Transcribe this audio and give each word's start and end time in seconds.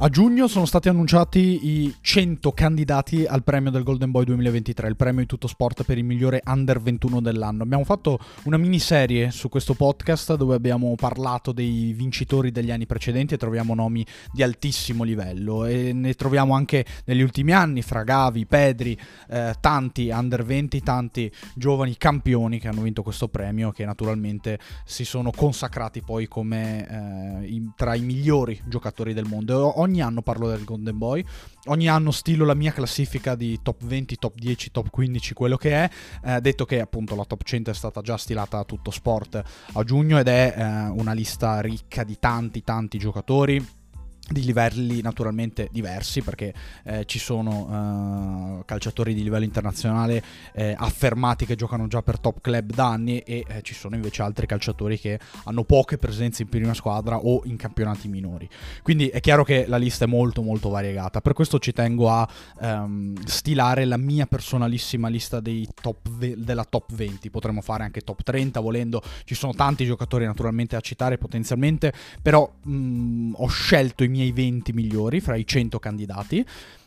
A 0.00 0.08
giugno 0.10 0.46
sono 0.46 0.64
stati 0.64 0.88
annunciati 0.88 1.66
i 1.66 1.92
100 2.00 2.52
candidati 2.52 3.24
al 3.24 3.42
premio 3.42 3.72
del 3.72 3.82
Golden 3.82 4.12
Boy 4.12 4.26
2023, 4.26 4.86
il 4.86 4.94
premio 4.94 5.22
di 5.22 5.26
tutto 5.26 5.48
sport 5.48 5.82
per 5.82 5.98
il 5.98 6.04
migliore 6.04 6.40
under 6.46 6.80
21 6.80 7.20
dell'anno. 7.20 7.64
Abbiamo 7.64 7.82
fatto 7.82 8.20
una 8.44 8.58
miniserie 8.58 9.32
su 9.32 9.48
questo 9.48 9.74
podcast 9.74 10.36
dove 10.36 10.54
abbiamo 10.54 10.94
parlato 10.94 11.50
dei 11.50 11.92
vincitori 11.94 12.52
degli 12.52 12.70
anni 12.70 12.86
precedenti 12.86 13.34
e 13.34 13.38
troviamo 13.38 13.74
nomi 13.74 14.06
di 14.32 14.44
altissimo 14.44 15.02
livello 15.02 15.64
e 15.64 15.92
ne 15.92 16.14
troviamo 16.14 16.54
anche 16.54 16.86
negli 17.06 17.22
ultimi 17.22 17.50
anni 17.50 17.82
fra 17.82 18.04
Gavi, 18.04 18.46
Pedri, 18.46 18.96
eh, 19.28 19.56
tanti 19.58 20.10
under 20.10 20.44
20, 20.44 20.80
tanti 20.80 21.28
giovani 21.56 21.96
campioni 21.96 22.60
che 22.60 22.68
hanno 22.68 22.82
vinto 22.82 23.02
questo 23.02 23.26
premio 23.26 23.72
che 23.72 23.84
naturalmente 23.84 24.60
si 24.84 25.04
sono 25.04 25.32
consacrati 25.32 26.02
poi 26.02 26.28
come 26.28 27.42
eh, 27.42 27.62
tra 27.74 27.96
i 27.96 28.02
migliori 28.02 28.60
giocatori 28.64 29.12
del 29.12 29.26
mondo 29.26 29.80
ogni 29.80 29.87
anno 29.96 30.22
parlo 30.22 30.48
del 30.48 30.64
Golden 30.64 30.98
Boy, 30.98 31.24
ogni 31.66 31.88
anno 31.88 32.10
stilo 32.10 32.44
la 32.44 32.54
mia 32.54 32.72
classifica 32.72 33.34
di 33.34 33.58
top 33.62 33.84
20, 33.84 34.16
top 34.16 34.34
10, 34.36 34.70
top 34.70 34.90
15, 34.90 35.34
quello 35.34 35.56
che 35.56 35.72
è, 35.72 35.90
eh, 36.24 36.40
detto 36.40 36.64
che 36.64 36.80
appunto 36.80 37.14
la 37.14 37.24
top 37.24 37.42
100 37.42 37.70
è 37.70 37.74
stata 37.74 38.00
già 38.00 38.16
stilata 38.16 38.58
a 38.58 38.64
tutto 38.64 38.90
sport 38.90 39.42
a 39.72 39.84
giugno 39.84 40.18
ed 40.18 40.28
è 40.28 40.54
eh, 40.56 40.62
una 40.90 41.12
lista 41.12 41.60
ricca 41.60 42.04
di 42.04 42.18
tanti 42.18 42.62
tanti 42.62 42.98
giocatori 42.98 43.77
di 44.30 44.44
livelli 44.44 45.00
naturalmente 45.00 45.68
diversi 45.70 46.22
perché 46.22 46.52
eh, 46.84 47.04
ci 47.06 47.18
sono 47.18 48.58
uh, 48.58 48.64
calciatori 48.64 49.14
di 49.14 49.22
livello 49.22 49.44
internazionale 49.44 50.22
eh, 50.52 50.74
affermati 50.76 51.46
che 51.46 51.56
giocano 51.56 51.86
già 51.86 52.02
per 52.02 52.18
top 52.18 52.40
club 52.40 52.72
da 52.72 52.88
anni 52.88 53.20
e 53.20 53.44
eh, 53.46 53.62
ci 53.62 53.74
sono 53.74 53.94
invece 53.94 54.22
altri 54.22 54.46
calciatori 54.46 54.98
che 54.98 55.18
hanno 55.44 55.64
poche 55.64 55.98
presenze 55.98 56.42
in 56.42 56.48
prima 56.48 56.74
squadra 56.74 57.18
o 57.18 57.42
in 57.44 57.56
campionati 57.56 58.08
minori. 58.08 58.48
Quindi 58.82 59.08
è 59.08 59.20
chiaro 59.20 59.44
che 59.44 59.66
la 59.66 59.76
lista 59.76 60.04
è 60.04 60.08
molto 60.08 60.42
molto 60.42 60.68
variegata. 60.68 61.20
Per 61.20 61.32
questo 61.32 61.58
ci 61.58 61.72
tengo 61.72 62.10
a 62.10 62.28
um, 62.60 63.14
stilare 63.24 63.84
la 63.84 63.96
mia 63.96 64.26
personalissima 64.26 65.08
lista 65.08 65.40
top 65.80 66.08
ve- 66.10 66.34
della 66.36 66.64
top 66.64 66.92
20 66.92 67.30
potremmo 67.30 67.60
fare 67.60 67.84
anche 67.84 68.00
top 68.00 68.22
30 68.22 68.60
volendo. 68.60 69.02
Ci 69.24 69.34
sono 69.34 69.54
tanti 69.54 69.84
giocatori 69.84 70.24
naturalmente 70.24 70.76
a 70.76 70.80
citare 70.80 71.18
potenzialmente 71.18 71.92
però 72.22 72.50
mh, 72.62 72.72
mm, 72.72 73.32
ho 73.36 73.46
scelto 73.46 74.04
i 74.04 74.08
miei 74.08 74.17
miei 74.18 74.32
20 74.32 74.72
migliori 74.72 75.20
fra 75.20 75.36
i 75.36 75.46
100 75.46 75.78
candidati. 75.78 76.44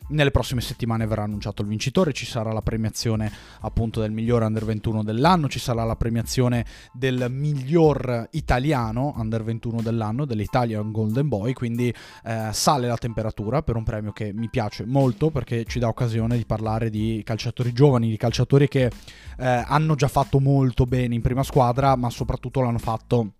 Nelle 0.08 0.32
prossime 0.32 0.60
settimane 0.60 1.06
verrà 1.06 1.22
annunciato 1.22 1.62
il 1.62 1.68
vincitore, 1.68 2.12
ci 2.12 2.26
sarà 2.26 2.52
la 2.52 2.60
premiazione 2.60 3.32
appunto 3.60 4.00
del 4.00 4.10
miglior 4.10 4.42
under 4.42 4.64
21 4.64 5.02
dell'anno, 5.02 5.48
ci 5.48 5.60
sarà 5.60 5.84
la 5.84 5.96
premiazione 5.96 6.66
del 6.92 7.28
miglior 7.30 8.28
italiano 8.32 9.14
under 9.16 9.42
21 9.42 9.80
dell'anno, 9.80 10.26
dell'Italian 10.26 10.90
Golden 10.90 11.28
Boy, 11.28 11.54
quindi 11.54 11.94
eh, 12.24 12.48
sale 12.52 12.88
la 12.88 12.96
temperatura 12.96 13.62
per 13.62 13.76
un 13.76 13.84
premio 13.84 14.12
che 14.12 14.32
mi 14.34 14.50
piace 14.50 14.84
molto 14.84 15.30
perché 15.30 15.64
ci 15.64 15.78
dà 15.78 15.88
occasione 15.88 16.36
di 16.36 16.44
parlare 16.44 16.90
di 16.90 17.22
calciatori 17.24 17.72
giovani, 17.72 18.10
di 18.10 18.16
calciatori 18.18 18.68
che 18.68 18.90
eh, 19.38 19.64
hanno 19.66 19.94
già 19.94 20.08
fatto 20.08 20.40
molto 20.40 20.84
bene 20.84 21.14
in 21.14 21.22
prima 21.22 21.44
squadra, 21.44 21.96
ma 21.96 22.10
soprattutto 22.10 22.60
l'hanno 22.60 22.78
fatto 22.78 23.34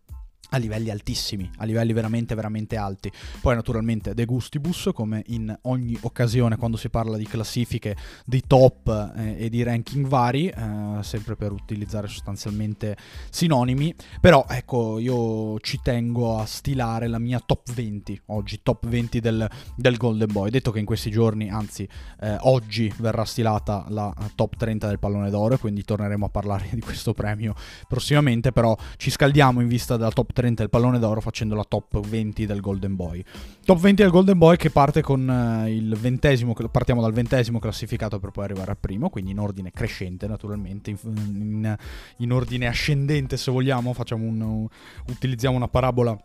a 0.53 0.59
livelli 0.59 0.91
altissimi, 0.91 1.51
a 1.59 1.65
livelli 1.65 1.93
veramente 1.93 2.35
veramente 2.35 2.77
alti. 2.77 3.11
Poi 3.41 3.55
naturalmente 3.55 4.15
de 4.15 4.25
gustibus, 4.25 4.91
come 4.95 5.23
in 5.29 5.55
ogni 5.63 5.97
occasione 6.03 6.57
quando 6.57 6.77
si 6.77 6.89
parla 6.91 7.17
di 7.17 7.27
classifiche, 7.27 7.97
di 8.25 8.43
top 8.47 9.13
eh, 9.17 9.45
e 9.45 9.49
di 9.49 9.63
ranking 9.63 10.07
vari, 10.07 10.49
eh, 10.49 10.99
sempre 11.01 11.37
per 11.37 11.53
utilizzare 11.53 12.07
sostanzialmente 12.07 12.97
sinonimi, 13.31 13.95
però 14.21 14.45
ecco 14.49 14.99
io 14.99 15.59
ci 15.61 15.81
tengo 15.83 16.39
a 16.39 16.45
stilare 16.45 17.07
la 17.09 17.19
mia 17.19 17.43
top 17.45 17.73
20 17.73 18.23
oggi, 18.27 18.61
top 18.63 18.87
20 18.87 19.21
del, 19.21 19.49
del 19.75 19.97
Golden 19.97 20.31
Boy, 20.31 20.51
detto 20.51 20.71
che 20.71 20.81
in 20.81 20.85
questi 20.85 21.11
giorni, 21.11 21.49
anzi 21.49 21.89
eh, 22.21 22.37
oggi 22.41 22.93
verrà 22.99 23.25
stilata 23.25 23.87
la 23.89 24.15
top 24.35 24.57
30 24.57 24.87
del 24.87 24.99
pallone 24.99 25.31
d'oro, 25.31 25.57
quindi 25.57 25.83
torneremo 25.83 26.27
a 26.27 26.29
parlare 26.29 26.69
di 26.73 26.81
questo 26.81 27.15
premio 27.15 27.55
prossimamente, 27.89 28.53
però 28.53 28.77
ci 28.97 29.11
scaldiamo 29.11 29.61
in 29.63 29.69
vista 29.69 29.97
della 29.97 30.11
top 30.11 30.33
30 30.33 30.42
30 30.43 30.65
il 30.65 30.71
pallone 30.71 30.99
d'oro 30.99 31.21
facendo 31.21 31.55
la 31.55 31.65
top 31.65 32.01
20 32.05 32.47
del 32.47 32.61
Golden 32.61 32.97
Boy. 32.97 33.25
Top 33.65 33.79
20 33.79 34.03
del 34.03 34.11
Golden 34.11 34.37
Boy 34.37 34.57
che 34.57 34.71
parte 34.71 35.01
con 35.01 35.29
uh, 35.29 35.69
il 35.69 35.95
ventesimo, 35.97 36.53
partiamo 36.71 37.01
dal 37.01 37.13
ventesimo 37.13 37.61
classificato 37.61 38.19
per 38.19 38.31
poi 38.31 38.45
arrivare 38.45 38.73
al 38.73 38.79
primo, 38.79 39.09
quindi 39.09 39.31
in 39.31 39.39
ordine 39.39 39.71
crescente 39.71 40.27
naturalmente, 40.27 40.91
in, 40.91 40.97
in, 41.05 41.77
in 42.19 42.33
ordine 42.33 42.67
ascendente 42.67 43.37
se 43.37 43.53
vogliamo, 43.53 43.95
un, 44.11 44.67
utilizziamo 45.09 45.57
una 45.57 45.69
parabola 45.69 46.19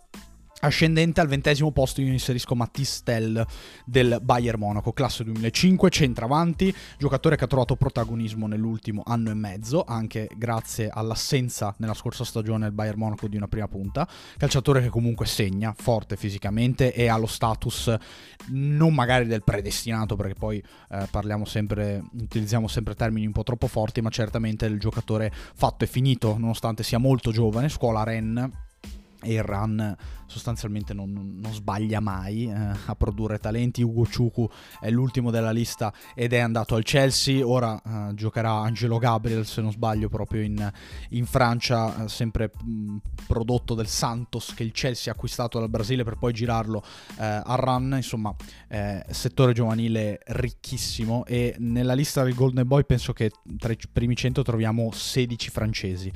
Ascendente 0.59 1.21
al 1.21 1.27
ventesimo 1.27 1.71
posto 1.71 2.01
io 2.01 2.11
inserisco 2.11 2.55
Mattistel 2.55 3.45
del 3.85 4.17
Bayern 4.23 4.59
Monaco, 4.59 4.91
classe 4.91 5.23
2005, 5.23 5.91
centravanti, 5.91 6.73
giocatore 6.97 7.35
che 7.35 7.43
ha 7.43 7.47
trovato 7.47 7.75
protagonismo 7.75 8.47
nell'ultimo 8.47 9.03
anno 9.05 9.29
e 9.29 9.35
mezzo, 9.35 9.83
anche 9.83 10.27
grazie 10.35 10.89
all'assenza 10.91 11.75
nella 11.77 11.93
scorsa 11.93 12.23
stagione 12.23 12.65
del 12.65 12.73
Bayern 12.73 12.97
Monaco 12.97 13.27
di 13.27 13.37
una 13.37 13.47
prima 13.47 13.67
punta, 13.67 14.07
calciatore 14.35 14.81
che 14.81 14.89
comunque 14.89 15.27
segna, 15.27 15.75
forte 15.77 16.15
fisicamente 16.15 16.91
e 16.91 17.07
ha 17.07 17.17
lo 17.17 17.27
status 17.27 17.95
non 18.47 18.95
magari 18.95 19.27
del 19.27 19.43
predestinato, 19.43 20.15
perché 20.15 20.33
poi 20.33 20.57
eh, 20.57 21.07
parliamo 21.11 21.45
sempre, 21.45 22.01
utilizziamo 22.19 22.67
sempre 22.67 22.95
termini 22.95 23.27
un 23.27 23.31
po' 23.31 23.43
troppo 23.43 23.67
forti, 23.67 24.01
ma 24.01 24.09
certamente 24.09 24.67
del 24.67 24.79
giocatore 24.79 25.31
fatto 25.31 25.83
e 25.83 25.87
finito, 25.87 26.35
nonostante 26.39 26.81
sia 26.81 26.97
molto 26.97 27.31
giovane, 27.31 27.69
scuola 27.69 28.01
Ren 28.01 28.65
e 29.21 29.33
il 29.33 29.43
run 29.43 29.95
sostanzialmente 30.27 30.93
non, 30.93 31.39
non 31.41 31.53
sbaglia 31.53 31.99
mai 31.99 32.47
eh, 32.47 32.53
a 32.53 32.95
produrre 32.95 33.39
talenti. 33.39 33.81
Ugo 33.81 34.05
Ciucu 34.05 34.47
è 34.79 34.89
l'ultimo 34.89 35.31
della 35.31 35.51
lista 35.51 35.91
ed 36.13 36.33
è 36.33 36.39
andato 36.39 36.75
al 36.75 36.83
Chelsea. 36.83 37.45
Ora 37.45 37.81
eh, 37.81 38.13
giocherà 38.13 38.51
Angelo 38.51 38.97
Gabriel, 38.97 39.45
se 39.45 39.61
non 39.61 39.71
sbaglio, 39.71 40.09
proprio 40.09 40.41
in, 40.41 40.71
in 41.09 41.25
Francia, 41.25 42.03
eh, 42.03 42.09
sempre 42.09 42.51
mh, 42.61 42.97
prodotto 43.25 43.73
del 43.73 43.87
Santos 43.87 44.53
che 44.53 44.63
il 44.63 44.71
Chelsea 44.71 45.11
ha 45.11 45.15
acquistato 45.15 45.59
dal 45.59 45.69
Brasile 45.69 46.03
per 46.03 46.17
poi 46.17 46.33
girarlo 46.33 46.83
eh, 47.17 47.41
a 47.43 47.55
Run. 47.55 47.93
Insomma, 47.95 48.35
eh, 48.67 49.03
settore 49.09 49.53
giovanile 49.53 50.19
ricchissimo. 50.25 51.25
E 51.25 51.55
nella 51.57 51.93
lista 51.93 52.23
del 52.23 52.35
Golden 52.35 52.67
Boy 52.67 52.83
penso 52.85 53.13
che 53.13 53.31
tra 53.57 53.71
i 53.71 53.77
primi 53.91 54.15
100 54.15 54.43
troviamo 54.43 54.91
16 54.91 55.49
francesi. 55.49 56.11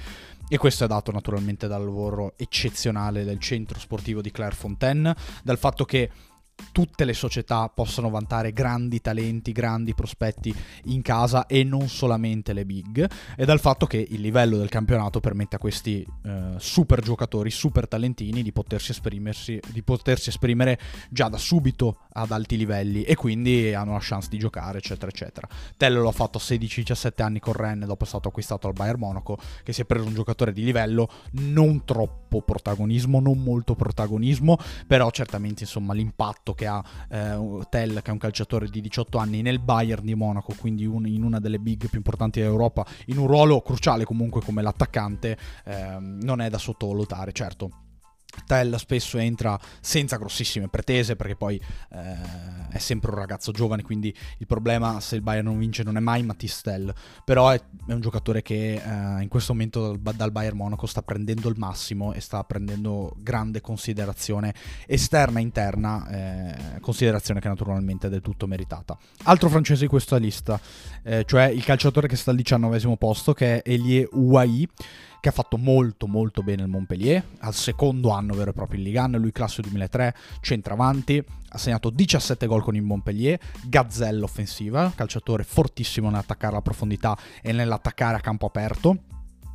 E 0.54 0.58
questo 0.58 0.84
è 0.84 0.88
dato 0.88 1.14
naturalmente 1.14 1.66
dal 1.66 1.82
lavoro 1.82 2.34
eccezionale 2.36 3.24
del 3.24 3.40
centro 3.40 3.80
sportivo 3.80 4.20
di 4.20 4.32
Clairefontaine, 4.32 5.16
dal 5.44 5.58
fatto 5.58 5.86
che 5.86 6.10
tutte 6.72 7.06
le 7.06 7.14
società 7.14 7.70
possano 7.70 8.10
vantare 8.10 8.52
grandi 8.52 9.02
talenti, 9.02 9.52
grandi 9.52 9.94
prospetti 9.94 10.54
in 10.86 11.02
casa 11.02 11.46
e 11.46 11.64
non 11.64 11.88
solamente 11.88 12.54
le 12.54 12.66
big, 12.66 13.10
e 13.36 13.46
dal 13.46 13.60
fatto 13.60 13.86
che 13.86 14.06
il 14.10 14.22
livello 14.22 14.58
del 14.58 14.70
campionato 14.70 15.20
permette 15.20 15.56
a 15.56 15.60
questi 15.60 16.06
eh, 16.24 16.54
super 16.58 17.02
giocatori, 17.02 17.50
super 17.50 17.88
talentini 17.88 18.44
di 18.44 18.52
potersi, 18.52 18.94
di 19.68 19.84
potersi 19.84 20.30
esprimere 20.30 20.80
già 21.10 21.28
da 21.28 21.38
subito 21.38 22.00
ad 22.14 22.32
alti 22.32 22.58
livelli 22.58 23.04
e 23.04 23.16
quindi 23.16 23.74
hanno 23.74 23.94
la 23.94 24.00
chance 24.02 24.30
di 24.30 24.38
giocare, 24.38 24.78
eccetera, 24.80 25.10
eccetera. 25.10 25.48
Tello 25.78 26.04
l'ha 26.04 26.12
fatto 26.12 26.38
a 26.38 26.42
16-17 26.42 27.22
anni 27.22 27.40
con 27.40 27.54
Rennes, 27.54 27.88
dopo 27.88 28.04
è 28.04 28.08
stato 28.08 28.28
acquistato 28.30 28.68
al 28.68 28.74
Bayern 28.74 29.00
Monaco, 29.00 29.38
che 29.64 29.74
si 29.74 29.82
è 29.82 29.86
preso 29.86 30.06
un 30.06 30.14
giocatore 30.14 30.54
di 30.54 30.64
livello, 30.64 31.10
non 31.32 31.84
troppo 31.86 32.21
protagonismo, 32.40 33.20
non 33.20 33.44
molto 33.44 33.76
protagonismo, 33.76 34.58
però 34.88 35.12
certamente 35.12 35.64
insomma 35.64 35.94
l'impatto 35.94 36.54
che 36.54 36.68
ha 36.68 36.82
eh, 37.10 37.60
Tell, 37.70 38.02
che 38.02 38.10
è 38.10 38.14
un 38.14 38.18
calciatore 38.18 38.68
di 38.70 38.80
18 38.80 39.18
anni, 39.18 39.42
nel 39.42 39.60
Bayern 39.60 40.06
di 40.06 40.16
Monaco, 40.16 40.54
quindi 40.58 40.86
un, 40.86 41.06
in 41.06 41.24
una 41.24 41.40
delle 41.40 41.60
big 41.60 41.90
più 41.90 41.98
importanti 41.98 42.40
d'Europa, 42.40 42.86
in 43.08 43.18
un 43.18 43.28
ruolo 43.28 43.62
cruciale 43.62 44.06
comunque 44.06 44.42
come 44.42 44.62
l'attaccante, 44.62 45.38
eh, 45.66 45.98
non 46.00 46.40
è 46.40 46.50
da 46.50 46.58
sottovalutare, 46.58 47.34
certo 47.34 47.81
Tell 48.46 48.76
spesso 48.76 49.18
entra 49.18 49.60
senza 49.80 50.18
grossissime 50.18 50.68
pretese 50.68 51.16
perché 51.16 51.36
poi 51.36 51.62
eh, 51.92 52.70
è 52.70 52.78
sempre 52.78 53.12
un 53.12 53.18
ragazzo 53.18 53.52
giovane 53.52 53.84
quindi 53.84 54.16
il 54.38 54.48
problema 54.48 55.00
se 55.00 55.16
il 55.16 55.22
Bayern 55.22 55.48
non 55.48 55.58
vince 55.58 55.84
non 55.84 55.98
è 55.98 56.00
mai 56.00 56.24
Mattis 56.24 56.62
Tell. 56.62 56.94
Però 57.24 57.50
è, 57.50 57.62
è 57.88 57.94
un 57.94 58.02
giocatore 58.02 58.42
che 58.42 58.74
eh, 58.76 59.22
in 59.22 59.28
questo 59.28 59.54
momento 59.54 59.96
dal, 59.98 60.16
dal, 60.16 60.32
Bayern 60.32 60.58
Monaco 60.58 60.86
sta 60.86 61.02
prendendo 61.02 61.50
il 61.50 61.56
massimo 61.58 62.14
e 62.14 62.22
sta 62.22 62.44
prendendo 62.44 63.14
grande 63.18 63.62
considerazione 63.62 64.54
esterna 64.86 65.40
e 65.40 65.42
interna 65.42 66.08
eh, 66.10 66.80
considerazione 66.80 67.40
che 67.40 67.48
naturalmente 67.48 68.08
è 68.08 68.10
del 68.10 68.22
tutto 68.22 68.48
meritata. 68.48 68.98
Altro 69.24 69.50
francese 69.50 69.82
di 69.82 69.88
questa 69.88 70.18
lista 70.18 70.60
eh, 71.04 71.24
cioè 71.26 71.44
il 71.46 71.64
calciatore 71.64 72.08
che 72.08 72.16
sta 72.16 72.32
al 72.32 72.38
diciannovesimo 72.38 72.98
posto 72.98 73.34
che 73.34 73.62
è 73.62 73.70
Elie 73.72 74.08
Ouai 74.12 74.68
che 75.22 75.30
ha 75.30 75.32
fatto 75.32 75.58
molto 75.58 76.08
molto 76.08 76.42
bene 76.42 76.64
il 76.64 76.68
Montpellier, 76.68 77.24
al 77.42 77.54
secondo 77.54 78.10
anno 78.10 78.34
vero 78.34 78.50
e 78.50 78.54
proprio 78.54 78.80
in 78.80 78.86
Ligue 78.86 79.00
1, 79.02 79.18
lui 79.20 79.32
classe 79.32 79.62
2003, 79.62 80.16
centravanti, 80.42 81.24
ha 81.50 81.58
segnato 81.58 81.92
17 81.92 82.48
gol 82.48 82.64
con 82.64 82.76
il 82.76 82.82
Montpellier, 82.82 83.40
gazzella 83.64 84.24
offensiva, 84.24 84.92
calciatore 84.94 85.44
fortissimo 85.44 86.10
nell'attaccare 86.10 86.54
alla 86.54 86.64
profondità 86.64 87.16
e 87.42 87.52
nell'attaccare 87.52 88.18
a 88.18 88.20
campo 88.20 88.48
aperto, 88.48 89.04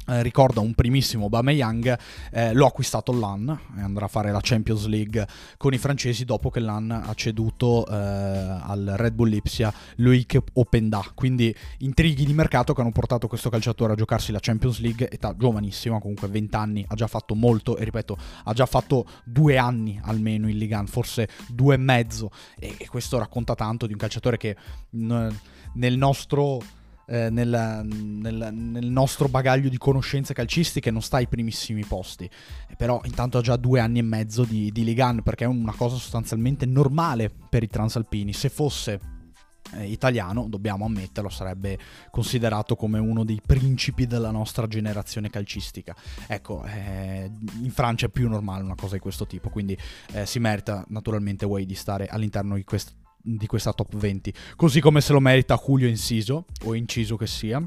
eh, 0.07 0.23
ricorda 0.23 0.61
un 0.61 0.75
primissimo 0.75 1.29
Bameyang, 1.29 1.99
eh, 2.33 2.53
l'ho 2.53 2.67
acquistato 2.67 3.13
l'AN 3.13 3.59
e 3.77 3.81
andrà 3.81 4.07
a 4.07 4.09
fare 4.09 4.31
la 4.31 4.41
Champions 4.43 4.87
League 4.87 5.27
con 5.57 5.73
i 5.73 5.79
francesi 5.79 6.25
dopo 6.25 6.51
che 6.51 6.61
l'AN 6.61 6.91
ha 6.91 7.13
ceduto 7.15 7.87
eh, 7.87 7.95
al 7.95 8.95
Red 8.97 9.15
Bull 9.15 9.29
Lipsia 9.29 9.73
Loic 9.97 10.39
Openda. 10.55 11.05
Quindi 11.15 11.55
intrighi 11.79 12.25
di 12.25 12.33
mercato 12.33 12.73
che 12.73 12.81
hanno 12.81 12.93
portato 12.93 13.27
questo 13.27 13.51
calciatore 13.51 13.93
a 13.93 13.97
giocarsi 13.97 14.33
la 14.33 14.41
Champions 14.41 14.81
League, 14.81 15.09
età 15.11 15.35
giovanissima, 15.37 15.99
comunque 15.99 16.29
20 16.29 16.57
anni, 16.57 16.85
ha 16.87 16.95
già 16.95 17.07
fatto 17.07 17.35
molto 17.35 17.77
e 17.77 17.85
ripeto, 17.85 18.17
ha 18.45 18.53
già 18.53 18.67
fatto 18.67 19.07
due 19.25 19.57
anni 19.59 20.01
almeno 20.03 20.49
in 20.49 20.57
Ligan, 20.57 20.87
forse 20.87 21.29
due 21.49 21.75
e 21.75 21.79
mezzo 21.79 22.31
e, 22.59 22.75
e 22.79 22.89
questo 22.89 23.19
racconta 23.19 23.55
tanto 23.55 23.87
di 23.87 23.93
un 23.93 23.99
calciatore 23.99 24.37
che 24.37 24.57
n- 24.91 25.35
nel 25.75 25.97
nostro 25.97 26.61
eh, 27.07 27.31
nel, 27.31 27.83
nel, 27.85 28.49
nel, 28.53 28.87
nostro 28.87 29.29
bagaglio 29.29 29.69
di 29.69 29.79
conoscenze 29.79 30.35
calcistiche 30.35 30.91
non 30.91 31.03
sta 31.03 31.19
ai 31.19 31.29
primissimi 31.29 31.85
posti. 31.85 32.29
Eh, 32.69 32.77
però 32.77 33.01
intanto 33.05 33.39
ha 33.39 33.43
già 33.43 33.57
due 33.57 33.81
anni 33.81 34.01
e 34.01 34.03
mezzo 34.03 34.45
di, 34.45 34.71
di 34.73 34.85
Ligan 34.85 35.23
perché 35.23 35.45
è 35.45 35.49
una 35.49 35.75
cosa 35.75 35.97
sostanzialmente 35.97 36.67
normale 36.67 37.31
per 37.49 37.63
i 37.63 37.69
transalpini. 37.69 38.33
Se 38.33 38.49
fosse 38.49 39.01
eh, 39.75 39.85
italiano, 39.85 40.47
dobbiamo 40.49 40.85
ammetterlo, 40.85 41.29
sarebbe 41.29 41.79
considerato 42.11 42.77
come 42.77 42.99
uno 42.99 43.25
dei 43.25 43.41
principi 43.45 44.07
della 44.07 44.31
nostra 44.31 44.67
generazione 44.67 45.31
calcistica. 45.31 45.95
Ecco, 46.27 46.65
eh, 46.65 47.31
in 47.63 47.71
Francia 47.71 48.07
è 48.07 48.11
più 48.11 48.29
normale 48.29 48.63
una 48.63 48.75
cosa 48.75 48.95
di 48.95 49.01
questo 49.01 49.27
tipo, 49.27 49.49
quindi 49.49 49.77
eh, 50.13 50.27
si 50.27 50.39
merita 50.39 50.85
naturalmente 50.89 51.45
Way 51.45 51.67
di 51.67 51.75
stare 51.75 52.07
all'interno 52.07 52.57
di 52.57 52.65
questo 52.65 52.93
di 53.27 53.47
questa 53.47 53.73
top 53.73 53.97
20, 53.97 54.33
così 54.55 54.81
come 54.81 55.01
se 55.01 55.13
lo 55.13 55.21
merita 55.21 55.61
Julio 55.63 55.89
Inciso, 55.89 56.45
o 56.65 56.75
Inciso 56.75 57.17
che 57.17 57.27
sia, 57.27 57.61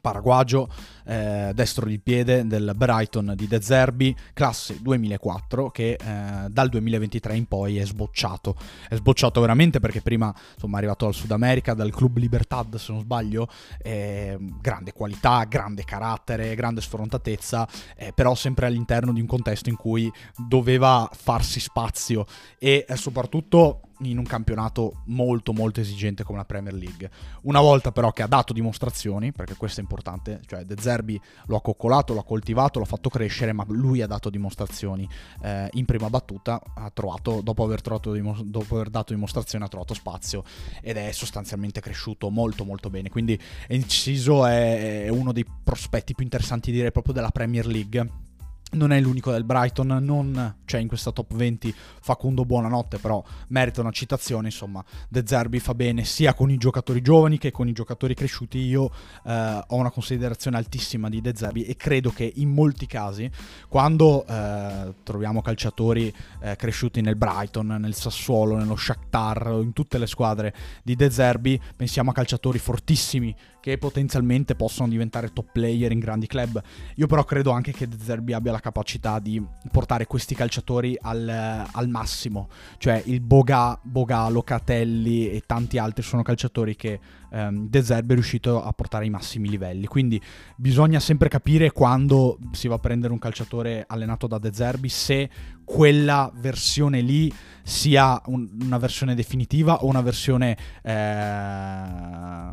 paraguagio, 0.00 0.68
eh, 1.04 1.52
destro 1.54 1.86
di 1.86 1.98
piede 1.98 2.46
del 2.46 2.72
Brighton 2.74 3.34
di 3.36 3.46
De 3.46 3.60
Zerbi, 3.60 4.14
classe 4.32 4.80
2004, 4.80 5.70
che 5.70 5.92
eh, 5.92 6.48
dal 6.48 6.68
2023 6.68 7.36
in 7.36 7.46
poi 7.46 7.78
è 7.78 7.84
sbocciato. 7.84 8.56
È 8.88 8.94
sbocciato 8.94 9.40
veramente 9.40 9.80
perché 9.80 10.00
prima 10.00 10.34
insomma, 10.54 10.76
è 10.76 10.78
arrivato 10.78 11.04
dal 11.04 11.14
Sud 11.14 11.30
America, 11.30 11.74
dal 11.74 11.90
Club 11.90 12.16
Libertad 12.16 12.76
se 12.76 12.92
non 12.92 13.02
sbaglio, 13.02 13.48
eh, 13.78 14.36
grande 14.60 14.92
qualità, 14.92 15.44
grande 15.44 15.84
carattere, 15.84 16.54
grande 16.54 16.80
sfrontatezza, 16.80 17.68
eh, 17.96 18.12
però 18.12 18.34
sempre 18.34 18.66
all'interno 18.66 19.12
di 19.12 19.20
un 19.20 19.26
contesto 19.26 19.68
in 19.68 19.76
cui 19.76 20.10
doveva 20.36 21.08
farsi 21.12 21.60
spazio. 21.60 22.26
E 22.58 22.86
eh, 22.88 22.96
soprattutto 22.96 23.80
in 24.00 24.18
un 24.18 24.24
campionato 24.24 25.02
molto 25.06 25.52
molto 25.52 25.80
esigente 25.80 26.24
come 26.24 26.38
la 26.38 26.44
Premier 26.44 26.74
League. 26.74 27.10
Una 27.42 27.60
volta 27.60 27.92
però 27.92 28.10
che 28.12 28.22
ha 28.22 28.26
dato 28.26 28.52
dimostrazioni, 28.52 29.32
perché 29.32 29.54
questo 29.56 29.80
è 29.80 29.82
importante, 29.82 30.40
cioè 30.46 30.64
De 30.64 30.76
Zerbi 30.78 31.20
lo 31.46 31.56
ha 31.56 31.60
coccolato, 31.60 32.12
lo 32.12 32.20
ha 32.20 32.24
coltivato, 32.24 32.78
l'ha 32.78 32.84
fatto 32.84 33.08
crescere, 33.08 33.52
ma 33.52 33.64
lui 33.68 34.02
ha 34.02 34.06
dato 34.06 34.30
dimostrazioni 34.30 35.08
eh, 35.42 35.68
in 35.72 35.84
prima 35.84 36.08
battuta, 36.08 36.60
ha 36.74 36.90
trovato, 36.90 37.40
dopo 37.42 37.64
aver, 37.64 37.80
trovato, 37.80 38.14
dopo 38.44 38.74
aver 38.74 38.90
dato 38.90 39.12
dimostrazioni, 39.12 39.64
ha 39.64 39.68
trovato 39.68 39.94
spazio 39.94 40.44
ed 40.80 40.96
è 40.96 41.12
sostanzialmente 41.12 41.80
cresciuto 41.80 42.30
molto 42.30 42.64
molto 42.64 42.90
bene. 42.90 43.08
Quindi 43.08 43.38
Inciso 43.68 44.46
è 44.46 45.08
uno 45.08 45.32
dei 45.32 45.46
prospetti 45.62 46.14
più 46.14 46.24
interessanti 46.24 46.72
direi 46.72 46.92
proprio 46.92 47.14
della 47.14 47.30
Premier 47.30 47.66
League 47.66 48.30
non 48.72 48.92
è 48.92 49.00
l'unico 49.00 49.30
del 49.30 49.44
Brighton, 49.44 49.98
non 50.00 50.56
c'è 50.64 50.78
in 50.78 50.88
questa 50.88 51.10
top 51.10 51.34
20 51.34 51.74
Facundo 52.00 52.44
Buonanotte, 52.44 52.98
però 52.98 53.22
merita 53.48 53.80
una 53.80 53.90
citazione, 53.90 54.46
insomma, 54.46 54.82
De 55.08 55.22
Zerbi 55.26 55.58
fa 55.58 55.74
bene 55.74 56.04
sia 56.04 56.34
con 56.34 56.50
i 56.50 56.56
giocatori 56.56 57.02
giovani 57.02 57.38
che 57.38 57.50
con 57.50 57.68
i 57.68 57.72
giocatori 57.72 58.14
cresciuti, 58.14 58.58
io 58.58 58.90
eh, 59.24 59.64
ho 59.66 59.76
una 59.76 59.90
considerazione 59.90 60.56
altissima 60.56 61.08
di 61.08 61.20
De 61.20 61.32
Zerbi 61.34 61.64
e 61.64 61.76
credo 61.76 62.10
che 62.10 62.30
in 62.36 62.50
molti 62.50 62.86
casi, 62.86 63.30
quando 63.68 64.26
eh, 64.26 64.94
troviamo 65.02 65.42
calciatori 65.42 66.12
eh, 66.40 66.56
cresciuti 66.56 67.00
nel 67.00 67.16
Brighton, 67.16 67.66
nel 67.66 67.94
Sassuolo, 67.94 68.56
nello 68.56 68.76
Shakhtar, 68.76 69.58
in 69.62 69.72
tutte 69.72 69.98
le 69.98 70.06
squadre 70.06 70.54
di 70.82 70.96
De 70.96 71.10
Zerbi, 71.10 71.60
pensiamo 71.76 72.10
a 72.10 72.14
calciatori 72.14 72.58
fortissimi 72.58 73.34
che 73.62 73.78
potenzialmente 73.78 74.56
possono 74.56 74.88
diventare 74.88 75.32
top 75.32 75.52
player 75.52 75.92
in 75.92 76.00
grandi 76.00 76.26
club. 76.26 76.60
Io 76.96 77.06
però 77.06 77.22
credo 77.22 77.52
anche 77.52 77.70
che 77.70 77.86
De 77.86 77.96
Zerbi 77.96 78.32
abbia 78.32 78.50
la 78.50 78.58
capacità 78.58 79.20
di 79.20 79.40
portare 79.70 80.04
questi 80.06 80.34
calciatori 80.34 80.98
al, 81.00 81.64
al 81.70 81.88
massimo. 81.88 82.48
Cioè 82.78 83.00
il 83.06 83.20
Boga, 83.20 83.78
Boga, 83.80 84.28
Locatelli 84.28 85.30
e 85.30 85.44
tanti 85.46 85.78
altri 85.78 86.02
sono 86.02 86.22
calciatori 86.22 86.74
che 86.74 86.98
ehm, 87.30 87.68
De 87.68 87.82
Zerbi 87.84 88.10
è 88.10 88.14
riuscito 88.14 88.60
a 88.60 88.72
portare 88.72 89.04
ai 89.04 89.10
massimi 89.10 89.48
livelli. 89.48 89.86
Quindi 89.86 90.20
bisogna 90.56 90.98
sempre 90.98 91.28
capire 91.28 91.70
quando 91.70 92.38
si 92.50 92.66
va 92.66 92.74
a 92.74 92.80
prendere 92.80 93.12
un 93.12 93.20
calciatore 93.20 93.84
allenato 93.86 94.26
da 94.26 94.38
De 94.38 94.52
Zerbi 94.52 94.88
se 94.88 95.30
quella 95.64 96.30
versione 96.34 97.00
lì 97.00 97.32
sia 97.62 98.20
un, 98.26 98.48
una 98.62 98.78
versione 98.78 99.14
definitiva 99.14 99.84
o 99.84 99.86
una 99.86 100.00
versione 100.00 100.56
eh, 100.82 102.48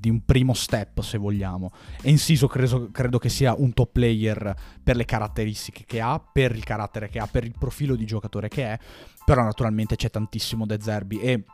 di 0.00 0.08
un 0.08 0.20
primo 0.24 0.37
step, 0.54 1.00
se 1.00 1.18
vogliamo. 1.18 1.72
E 2.02 2.10
Inciso 2.10 2.46
credo, 2.46 2.90
credo 2.90 3.18
che 3.18 3.28
sia 3.28 3.54
un 3.56 3.72
top 3.72 3.92
player 3.92 4.54
per 4.82 4.96
le 4.96 5.04
caratteristiche 5.04 5.84
che 5.86 6.00
ha, 6.00 6.20
per 6.20 6.54
il 6.54 6.64
carattere 6.64 7.08
che 7.08 7.18
ha, 7.18 7.26
per 7.26 7.44
il 7.44 7.54
profilo 7.58 7.96
di 7.96 8.04
giocatore 8.04 8.48
che 8.48 8.64
è, 8.64 8.78
però 9.24 9.42
naturalmente 9.42 9.96
c'è 9.96 10.10
tantissimo 10.10 10.66
De 10.66 10.78
Zerbi 10.80 11.20
e 11.20 11.44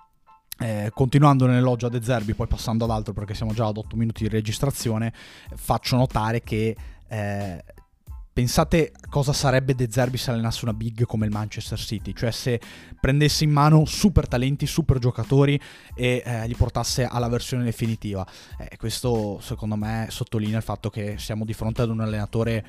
eh, 0.58 0.90
continuando 0.94 1.46
nell'elogio 1.46 1.86
a 1.86 1.90
De 1.90 2.02
Zerbi, 2.02 2.34
poi 2.34 2.46
passando 2.46 2.84
ad 2.84 2.90
altro 2.90 3.12
perché 3.12 3.34
siamo 3.34 3.52
già 3.52 3.66
ad 3.66 3.76
8 3.76 3.96
minuti 3.96 4.22
di 4.22 4.28
registrazione, 4.28 5.12
faccio 5.54 5.96
notare 5.96 6.42
che 6.42 6.76
eh, 7.08 7.64
Pensate 8.34 8.90
cosa 9.10 9.32
sarebbe 9.32 9.76
De 9.76 9.86
Zerbi 9.88 10.16
se 10.16 10.32
allenasse 10.32 10.64
una 10.64 10.74
big 10.74 11.06
come 11.06 11.24
il 11.24 11.30
Manchester 11.30 11.78
City, 11.78 12.12
cioè 12.14 12.32
se 12.32 12.60
prendesse 13.00 13.44
in 13.44 13.52
mano 13.52 13.84
super 13.84 14.26
talenti, 14.26 14.66
super 14.66 14.98
giocatori 14.98 15.58
e 15.94 16.20
eh, 16.26 16.44
li 16.48 16.56
portasse 16.56 17.04
alla 17.04 17.28
versione 17.28 17.62
definitiva. 17.62 18.26
Eh, 18.58 18.76
questo 18.76 19.38
secondo 19.40 19.76
me 19.76 20.08
sottolinea 20.10 20.56
il 20.56 20.64
fatto 20.64 20.90
che 20.90 21.14
siamo 21.16 21.44
di 21.44 21.52
fronte 21.52 21.82
ad 21.82 21.90
un 21.90 22.00
allenatore 22.00 22.66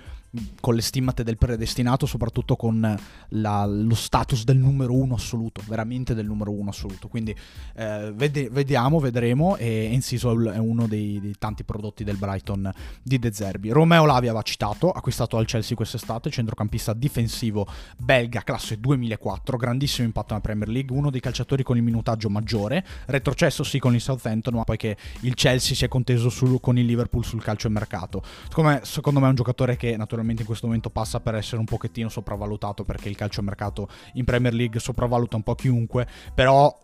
con 0.59 0.75
le 0.75 0.81
stimmate 0.81 1.23
del 1.23 1.37
predestinato, 1.37 2.05
soprattutto 2.05 2.55
con 2.55 2.97
la, 3.29 3.65
lo 3.65 3.95
status 3.95 4.43
del 4.43 4.57
numero 4.57 4.93
uno 4.93 5.15
assoluto, 5.15 5.61
veramente 5.67 6.13
del 6.13 6.25
numero 6.25 6.51
uno 6.51 6.69
assoluto. 6.69 7.07
Quindi 7.07 7.35
eh, 7.75 8.11
vede, 8.13 8.49
vediamo, 8.49 8.99
vedremo. 8.99 9.55
E 9.57 9.89
Enciso 9.91 10.51
è 10.51 10.57
uno 10.57 10.87
dei, 10.87 11.19
dei, 11.19 11.35
tanti 11.39 11.63
prodotti 11.63 12.03
del 12.03 12.17
Brighton 12.17 12.71
di 13.01 13.19
De 13.19 13.31
Zerbi. 13.31 13.69
Romeo 13.69 14.05
Lavia 14.05 14.33
va 14.33 14.41
citato, 14.41 14.91
acquistato 14.91 15.37
al 15.37 15.45
Chelsea 15.45 15.75
quest'estate, 15.75 16.29
centrocampista 16.29 16.93
difensivo 16.93 17.67
belga, 17.97 18.41
classe 18.41 18.79
2004, 18.79 19.57
grandissimo 19.57 20.05
impatto 20.05 20.27
nella 20.29 20.41
Premier 20.41 20.69
League, 20.69 20.95
uno 20.95 21.09
dei 21.09 21.21
calciatori 21.21 21.63
con 21.63 21.77
il 21.77 21.83
minutaggio 21.83 22.29
maggiore, 22.29 22.85
retrocesso 23.05 23.63
sì 23.63 23.79
con 23.79 23.93
il 23.93 24.01
Southampton, 24.01 24.55
ma 24.55 24.63
poi 24.63 24.77
che 24.77 24.97
il 25.21 25.33
Chelsea 25.33 25.75
si 25.75 25.85
è 25.85 25.87
conteso 25.87 26.29
sul, 26.29 26.59
con 26.59 26.77
il 26.77 26.85
Liverpool 26.85 27.23
sul 27.23 27.41
calcio 27.41 27.67
e 27.67 27.71
mercato. 27.71 28.23
Secondo 28.47 28.79
secondo 28.83 29.19
me 29.19 29.25
è 29.27 29.29
un 29.29 29.35
giocatore 29.35 29.77
che 29.77 29.95
naturalmente 29.97 30.24
probabilmente 30.25 30.41
in 30.41 30.47
questo 30.47 30.65
momento 30.65 30.89
passa 30.89 31.19
per 31.19 31.35
essere 31.35 31.57
un 31.57 31.65
pochettino 31.65 32.09
sopravvalutato 32.09 32.83
perché 32.83 33.09
il 33.09 33.15
calciomercato 33.15 33.87
in 34.13 34.25
Premier 34.25 34.53
League 34.53 34.79
sopravvaluta 34.79 35.35
un 35.35 35.43
po' 35.43 35.55
chiunque, 35.55 36.07
però 36.33 36.75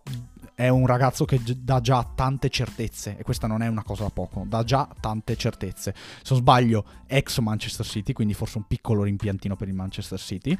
è 0.54 0.68
un 0.68 0.86
ragazzo 0.86 1.24
che 1.24 1.40
dà 1.58 1.80
già 1.80 2.06
tante 2.14 2.48
certezze 2.48 3.16
e 3.18 3.22
questa 3.24 3.46
non 3.46 3.62
è 3.62 3.66
una 3.66 3.82
cosa 3.82 4.04
da 4.04 4.10
poco, 4.10 4.44
dà 4.46 4.62
già 4.62 4.88
tante 5.00 5.36
certezze. 5.36 5.94
Se 5.94 6.32
non 6.32 6.38
sbaglio, 6.38 6.84
ex 7.06 7.38
Manchester 7.38 7.84
City, 7.84 8.12
quindi 8.12 8.34
forse 8.34 8.58
un 8.58 8.66
piccolo 8.66 9.02
rimpiantino 9.02 9.56
per 9.56 9.68
il 9.68 9.74
Manchester 9.74 10.20
City, 10.20 10.56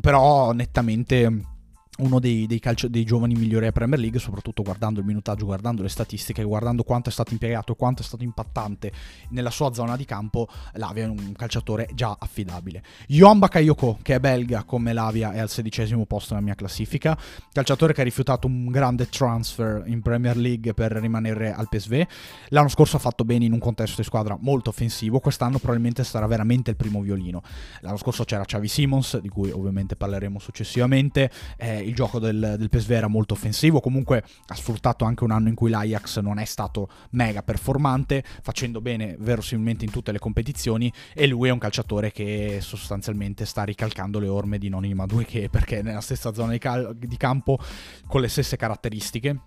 però 0.00 0.52
nettamente 0.52 1.54
uno 1.98 2.18
dei, 2.18 2.46
dei, 2.46 2.58
calcio, 2.58 2.88
dei, 2.88 3.04
giovani 3.04 3.34
migliori 3.34 3.66
a 3.66 3.72
Premier 3.72 3.98
League, 3.98 4.18
soprattutto 4.18 4.62
guardando 4.62 5.00
il 5.00 5.06
minutaggio, 5.06 5.44
guardando 5.44 5.82
le 5.82 5.88
statistiche, 5.88 6.42
guardando 6.42 6.82
quanto 6.82 7.08
è 7.08 7.12
stato 7.12 7.32
impiegato 7.32 7.74
quanto 7.74 8.02
è 8.02 8.04
stato 8.04 8.24
impattante 8.24 8.92
nella 9.30 9.50
sua 9.50 9.72
zona 9.72 9.96
di 9.96 10.04
campo, 10.04 10.48
Lavia 10.74 11.04
è 11.04 11.08
un 11.08 11.32
calciatore 11.32 11.88
già 11.94 12.16
affidabile. 12.18 12.82
Johan 13.06 13.38
Bakayoko, 13.38 13.98
che 14.02 14.16
è 14.16 14.20
belga 14.20 14.64
come 14.64 14.92
Lavia, 14.92 15.32
è 15.32 15.38
al 15.38 15.48
sedicesimo 15.48 16.04
posto 16.06 16.34
nella 16.34 16.44
mia 16.44 16.54
classifica, 16.54 17.16
calciatore 17.52 17.92
che 17.92 18.00
ha 18.00 18.04
rifiutato 18.04 18.46
un 18.46 18.66
grande 18.66 19.08
transfer 19.08 19.82
in 19.86 20.02
Premier 20.02 20.36
League 20.36 20.74
per 20.74 20.92
rimanere 20.92 21.52
al 21.52 21.68
PSV. 21.68 22.06
L'anno 22.48 22.68
scorso 22.68 22.96
ha 22.96 23.00
fatto 23.00 23.24
bene 23.24 23.44
in 23.44 23.52
un 23.52 23.58
contesto 23.58 24.00
di 24.00 24.06
squadra 24.06 24.36
molto 24.40 24.70
offensivo, 24.70 25.20
quest'anno 25.20 25.58
probabilmente 25.58 26.04
sarà 26.04 26.26
veramente 26.26 26.70
il 26.70 26.76
primo 26.76 27.00
violino. 27.00 27.42
L'anno 27.80 27.96
scorso 27.96 28.24
c'era 28.24 28.44
Xavi 28.44 28.68
Simons, 28.68 29.18
di 29.18 29.28
cui 29.28 29.50
ovviamente 29.50 29.96
parleremo 29.96 30.38
successivamente. 30.38 31.30
Eh, 31.56 31.85
il 31.86 31.94
gioco 31.94 32.18
del, 32.18 32.56
del 32.58 32.68
PSV 32.68 32.90
era 32.90 33.08
molto 33.08 33.34
offensivo, 33.34 33.80
comunque 33.80 34.22
ha 34.46 34.54
sfruttato 34.54 35.04
anche 35.04 35.24
un 35.24 35.30
anno 35.30 35.48
in 35.48 35.54
cui 35.54 35.70
l'Ajax 35.70 36.20
non 36.20 36.38
è 36.38 36.44
stato 36.44 36.88
mega 37.10 37.42
performante, 37.42 38.24
facendo 38.42 38.80
bene 38.80 39.16
verosimilmente 39.18 39.84
in 39.84 39.90
tutte 39.90 40.12
le 40.12 40.18
competizioni 40.18 40.92
e 41.14 41.26
lui 41.26 41.48
è 41.48 41.52
un 41.52 41.58
calciatore 41.58 42.12
che 42.12 42.58
sostanzialmente 42.60 43.44
sta 43.44 43.64
ricalcando 43.64 44.18
le 44.18 44.28
orme 44.28 44.58
di 44.58 44.68
Noni 44.68 44.94
Madueke 44.94 45.48
perché 45.48 45.78
è 45.78 45.82
nella 45.82 46.00
stessa 46.00 46.32
zona 46.32 46.52
di, 46.52 46.58
cal- 46.58 46.96
di 46.96 47.16
campo 47.16 47.58
con 48.06 48.20
le 48.20 48.28
stesse 48.28 48.56
caratteristiche 48.56 49.40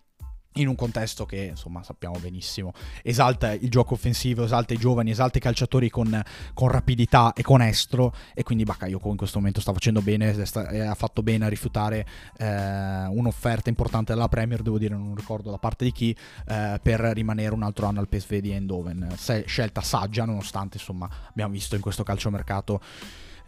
in 0.53 0.67
un 0.67 0.75
contesto 0.75 1.25
che 1.25 1.37
insomma 1.37 1.83
sappiamo 1.83 2.17
benissimo 2.19 2.73
esalta 3.03 3.53
il 3.53 3.69
gioco 3.69 3.93
offensivo, 3.93 4.43
esalta 4.43 4.73
i 4.73 4.77
giovani, 4.77 5.11
esalta 5.11 5.37
i 5.37 5.41
calciatori 5.41 5.89
con, 5.89 6.21
con 6.53 6.69
rapidità 6.69 7.33
e 7.33 7.43
con 7.43 7.61
estro. 7.61 8.13
E 8.33 8.43
quindi 8.43 8.63
Bakayoko 8.63 9.09
in 9.09 9.17
questo 9.17 9.37
momento 9.37 9.61
sta 9.61 9.73
facendo 9.73 10.01
bene, 10.01 10.45
sta, 10.45 10.67
ha 10.67 10.95
fatto 10.95 11.21
bene 11.21 11.45
a 11.45 11.49
rifiutare 11.49 12.05
eh, 12.37 13.05
un'offerta 13.07 13.69
importante 13.69 14.13
dalla 14.13 14.27
Premier, 14.27 14.61
devo 14.61 14.77
dire 14.77 14.95
non 14.95 15.15
ricordo 15.15 15.51
da 15.51 15.57
parte 15.57 15.85
di 15.85 15.91
chi, 15.91 16.15
eh, 16.47 16.79
per 16.81 16.99
rimanere 16.99 17.53
un 17.53 17.63
altro 17.63 17.85
anno 17.85 17.99
al 17.99 18.07
PSV 18.07 18.35
di 18.37 18.51
Eindhoven, 18.51 19.15
scelta 19.45 19.81
saggia 19.81 20.25
nonostante 20.25 20.77
insomma 20.77 21.09
abbiamo 21.29 21.53
visto 21.53 21.75
in 21.75 21.81
questo 21.81 22.03
calciomercato 22.03 22.81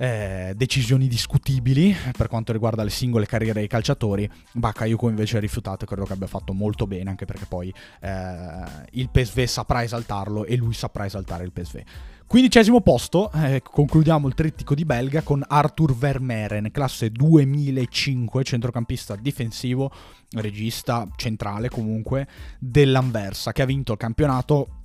eh, 0.01 0.53
decisioni 0.55 1.07
discutibili 1.07 1.95
per 2.17 2.27
quanto 2.27 2.51
riguarda 2.51 2.81
le 2.81 2.89
singole 2.89 3.27
carriere 3.27 3.59
dei 3.59 3.67
calciatori. 3.67 4.27
Bakayuko 4.53 5.07
invece 5.09 5.37
ha 5.37 5.39
rifiutato 5.39 5.83
e 5.83 5.87
credo 5.87 6.05
che 6.05 6.13
abbia 6.13 6.25
fatto 6.25 6.53
molto 6.53 6.87
bene, 6.87 7.11
anche 7.11 7.25
perché 7.25 7.45
poi 7.47 7.71
eh, 8.01 8.63
il 8.93 9.11
PSV 9.11 9.43
saprà 9.43 9.83
esaltarlo 9.83 10.45
e 10.45 10.55
lui 10.55 10.73
saprà 10.73 11.05
esaltare 11.05 11.43
il 11.43 11.51
PSV. 11.51 11.81
Quindicesimo 12.25 12.81
posto, 12.81 13.29
eh, 13.31 13.61
concludiamo 13.61 14.27
il 14.27 14.33
trittico 14.33 14.73
di 14.73 14.85
Belga 14.85 15.21
con 15.21 15.43
Arthur 15.47 15.95
Vermeeren, 15.95 16.71
classe 16.71 17.11
2005, 17.11 18.43
centrocampista 18.43 19.15
difensivo, 19.15 19.91
regista 20.31 21.07
centrale 21.15 21.69
comunque, 21.69 22.27
dell'Anversa, 22.57 23.51
che 23.51 23.61
ha 23.61 23.65
vinto 23.65 23.91
il 23.91 23.97
campionato 23.99 24.80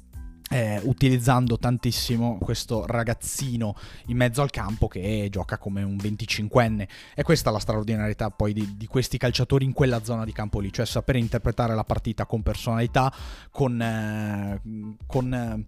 eh, 0.51 0.81
utilizzando 0.85 1.59
tantissimo 1.59 2.39
questo 2.39 2.87
ragazzino 2.87 3.75
in 4.07 4.17
mezzo 4.17 4.43
al 4.43 4.51
campo 4.51 4.87
che 4.87 5.29
gioca 5.31 5.59
come 5.59 5.83
un 5.83 5.97
25enne 5.97 6.87
e 7.15 7.23
questa 7.23 7.51
è 7.51 7.53
la 7.53 7.59
straordinarietà 7.59 8.31
poi 8.31 8.53
di, 8.53 8.77
di, 8.77 8.87
questi 8.87 9.19
calciatori 9.19 9.65
in 9.65 9.73
quella 9.73 10.05
zona 10.05 10.25
di 10.25 10.33
campo 10.33 10.61
lì 10.61 10.73
cioè 10.73 10.87
sapere 10.87 11.19
interpretare 11.19 11.75
la 11.75 11.85
partita 11.85 12.27
con 12.27 12.43
personalità 12.43 13.13
con, 13.51 13.81
eh, 13.81 14.61
con 15.07 15.35
eh, 15.35 15.65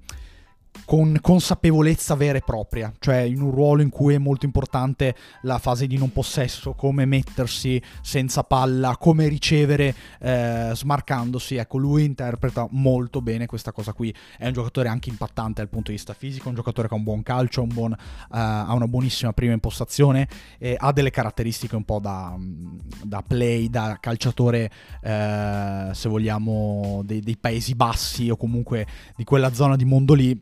con 0.85 1.18
consapevolezza 1.20 2.14
vera 2.14 2.38
e 2.38 2.42
propria, 2.44 2.92
cioè 2.99 3.18
in 3.18 3.40
un 3.40 3.50
ruolo 3.50 3.82
in 3.82 3.90
cui 3.90 4.14
è 4.14 4.18
molto 4.18 4.47
importante 4.47 5.14
la 5.42 5.58
fase 5.58 5.87
di 5.87 5.99
non 5.99 6.12
possesso, 6.12 6.73
come 6.73 7.04
mettersi 7.04 7.80
senza 8.00 8.42
palla, 8.42 8.97
come 8.97 9.28
ricevere 9.28 9.94
eh, 10.20 10.70
smarcandosi. 10.73 11.56
Ecco, 11.56 11.78
lui 11.78 12.04
interpreta 12.04 12.66
molto 12.70 13.20
bene 13.20 13.47
questa 13.47 13.73
cosa 13.73 13.92
qui. 13.92 14.14
È 14.37 14.47
un 14.47 14.52
giocatore 14.52 14.88
anche 14.88 15.11
impattante 15.11 15.61
dal 15.61 15.68
punto 15.68 15.90
di 15.90 15.97
vista 15.97 16.14
fisico, 16.14 16.49
un 16.49 16.54
giocatore 16.54 16.88
che 16.88 16.94
ha 16.94 16.97
un 16.97 17.02
buon 17.02 17.23
calcio, 17.23 17.62
un 17.62 17.68
buon, 17.68 17.92
uh, 17.92 17.97
ha 18.30 18.73
una 18.75 18.88
buonissima 18.88 19.32
prima 19.32 19.52
impostazione, 19.52 20.28
e 20.58 20.76
ha 20.78 20.92
delle 20.92 21.11
caratteristiche 21.11 21.76
un 21.76 21.85
po' 21.85 21.99
da, 21.99 22.37
da 23.02 23.23
play, 23.26 23.68
da 23.68 23.99
calciatore, 24.00 24.70
eh, 25.02 25.90
se 25.92 26.08
vogliamo, 26.08 27.02
dei, 27.04 27.20
dei 27.20 27.37
Paesi 27.37 27.75
Bassi 27.75 28.30
o 28.30 28.37
comunque 28.37 28.87
di 29.16 29.25
quella 29.25 29.52
zona 29.52 29.76
di 29.76 29.85
mondo 29.85 30.14
lì 30.14 30.40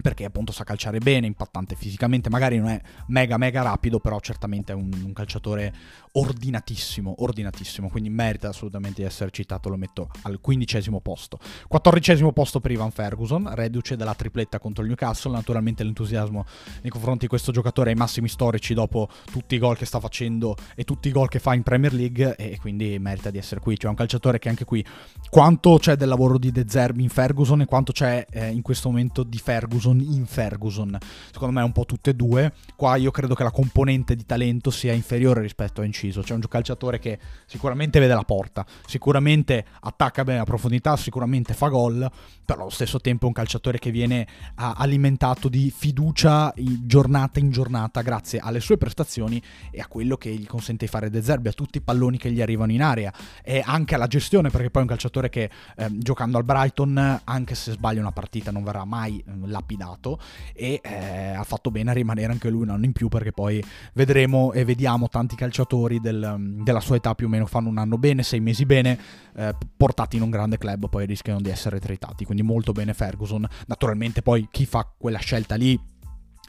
perché 0.00 0.24
appunto 0.24 0.52
sa 0.52 0.64
calciare 0.64 0.98
bene, 0.98 1.26
impattante 1.26 1.74
fisicamente, 1.76 2.30
magari 2.30 2.58
non 2.58 2.68
è 2.68 2.80
mega 3.08 3.36
mega 3.36 3.62
rapido, 3.62 4.00
però 4.00 4.18
certamente 4.20 4.72
è 4.72 4.74
un, 4.74 4.90
un, 5.04 5.12
calciatore 5.12 5.72
ordinatissimo, 6.16 7.16
ordinatissimo, 7.18 7.88
quindi 7.88 8.08
merita 8.08 8.48
assolutamente 8.48 9.02
di 9.02 9.06
essere 9.06 9.30
citato, 9.30 9.68
lo 9.68 9.76
metto 9.76 10.10
al 10.22 10.40
quindicesimo 10.40 11.00
posto. 11.00 11.38
Quattordicesimo 11.66 12.32
posto 12.32 12.60
per 12.60 12.70
Ivan 12.70 12.90
Ferguson, 12.90 13.50
reduce 13.54 13.96
dalla 13.96 14.14
tripletta 14.14 14.58
contro 14.58 14.82
il 14.82 14.88
Newcastle, 14.88 15.32
naturalmente 15.32 15.82
l'entusiasmo 15.82 16.44
nei 16.82 16.90
confronti 16.90 17.20
di 17.20 17.26
questo 17.26 17.50
giocatore 17.50 17.90
ai 17.90 17.96
massimi 17.96 18.28
storici 18.28 18.74
dopo 18.74 19.08
tutti 19.30 19.56
i 19.56 19.58
gol 19.58 19.76
che 19.76 19.86
sta 19.86 19.98
facendo 19.98 20.56
e 20.76 20.84
tutti 20.84 21.08
i 21.08 21.10
gol 21.10 21.28
che 21.28 21.40
fa 21.40 21.54
in 21.54 21.62
Premier 21.62 21.92
League 21.92 22.36
e 22.36 22.58
quindi 22.60 22.96
merita 22.98 23.30
di 23.30 23.38
essere 23.38 23.60
qui, 23.60 23.76
cioè 23.76 23.90
un 23.90 23.96
calciatore 23.96 24.38
che 24.38 24.48
anche 24.48 24.64
qui 24.64 24.84
quanto 25.30 25.78
c'è 25.78 25.96
del 25.96 26.08
lavoro 26.08 26.38
di 26.38 26.52
De 26.52 26.64
Zerbi 26.68 27.02
in 27.02 27.08
Ferguson 27.08 27.62
e 27.62 27.64
quanto 27.66 27.90
c'è 27.90 28.24
eh, 28.30 28.50
in 28.50 28.62
questo 28.62 28.88
momento 28.88 29.24
di 29.24 29.38
Ferguson 29.38 30.00
in 30.00 30.26
Ferguson. 30.26 30.96
Secondo 31.32 31.54
me 31.54 31.60
è 31.62 31.64
un 31.64 31.72
po' 31.72 31.84
tutte 31.84 32.10
e 32.10 32.14
due. 32.14 32.52
Qua 32.76 32.94
io 32.96 33.10
credo 33.10 33.34
che 33.34 33.42
la 33.42 33.50
componente 33.50 34.14
di 34.14 34.24
talento 34.24 34.70
sia 34.70 34.92
inferiore 34.92 35.40
rispetto 35.40 35.80
a 35.80 35.84
Inciso. 36.04 36.22
C'è 36.22 36.34
un 36.34 36.40
calciatore 36.48 36.98
che 36.98 37.18
sicuramente 37.46 37.98
vede 38.00 38.14
la 38.14 38.22
porta, 38.22 38.64
sicuramente 38.86 39.64
attacca 39.80 40.24
bene 40.24 40.38
la 40.38 40.44
profondità, 40.44 40.96
sicuramente 40.96 41.54
fa 41.54 41.68
gol, 41.68 42.10
però 42.44 42.62
allo 42.62 42.70
stesso 42.70 43.00
tempo 43.00 43.24
è 43.24 43.28
un 43.28 43.34
calciatore 43.34 43.78
che 43.78 43.90
viene 43.90 44.26
alimentato 44.54 45.48
di 45.48 45.72
fiducia 45.74 46.52
giornata 46.54 47.38
in 47.38 47.50
giornata 47.50 48.02
grazie 48.02 48.38
alle 48.38 48.60
sue 48.60 48.76
prestazioni 48.76 49.40
e 49.70 49.80
a 49.80 49.86
quello 49.86 50.16
che 50.16 50.30
gli 50.30 50.46
consente 50.46 50.84
di 50.84 50.90
fare 50.90 51.10
De 51.10 51.22
Zerbi, 51.22 51.48
a 51.48 51.52
tutti 51.52 51.78
i 51.78 51.80
palloni 51.80 52.18
che 52.18 52.30
gli 52.30 52.40
arrivano 52.40 52.72
in 52.72 52.82
area 52.82 53.12
e 53.42 53.62
anche 53.64 53.94
alla 53.94 54.06
gestione 54.06 54.50
perché 54.50 54.70
poi 54.70 54.82
è 54.82 54.84
un 54.84 54.90
calciatore 54.90 55.28
che 55.28 55.50
eh, 55.76 55.88
giocando 55.98 56.38
al 56.38 56.44
Brighton 56.44 57.20
anche 57.24 57.54
se 57.54 57.72
sbaglia 57.72 58.00
una 58.00 58.12
partita 58.12 58.50
non 58.50 58.64
verrà 58.64 58.84
mai 58.84 59.18
eh, 59.18 59.32
lapidato 59.46 59.74
lapidato 59.74 60.18
e 60.52 60.80
eh, 60.82 61.34
ha 61.34 61.42
fatto 61.42 61.70
bene 61.70 61.90
a 61.90 61.94
rimanere 61.94 62.32
anche 62.32 62.48
lui 62.48 62.62
un 62.62 62.70
anno 62.70 62.84
in 62.84 62.92
più 62.92 63.08
perché 63.08 63.32
poi 63.32 63.62
vedremo 63.94 64.52
e 64.52 64.64
vediamo 64.64 65.08
tanti 65.08 65.34
calciatori 65.36 65.93
del, 66.00 66.56
della 66.62 66.80
sua 66.80 66.96
età 66.96 67.14
più 67.14 67.26
o 67.26 67.28
meno 67.28 67.46
fanno 67.46 67.68
un 67.68 67.78
anno 67.78 67.98
bene, 67.98 68.22
sei 68.22 68.40
mesi 68.40 68.64
bene, 68.66 68.98
eh, 69.36 69.54
portati 69.76 70.16
in 70.16 70.22
un 70.22 70.30
grande 70.30 70.58
club 70.58 70.88
poi 70.88 71.06
rischiano 71.06 71.40
di 71.40 71.50
essere 71.50 71.80
tritati, 71.80 72.24
quindi 72.24 72.42
molto 72.42 72.72
bene 72.72 72.94
Ferguson. 72.94 73.46
Naturalmente 73.66 74.22
poi 74.22 74.48
chi 74.50 74.66
fa 74.66 74.88
quella 74.96 75.18
scelta 75.18 75.54
lì 75.54 75.78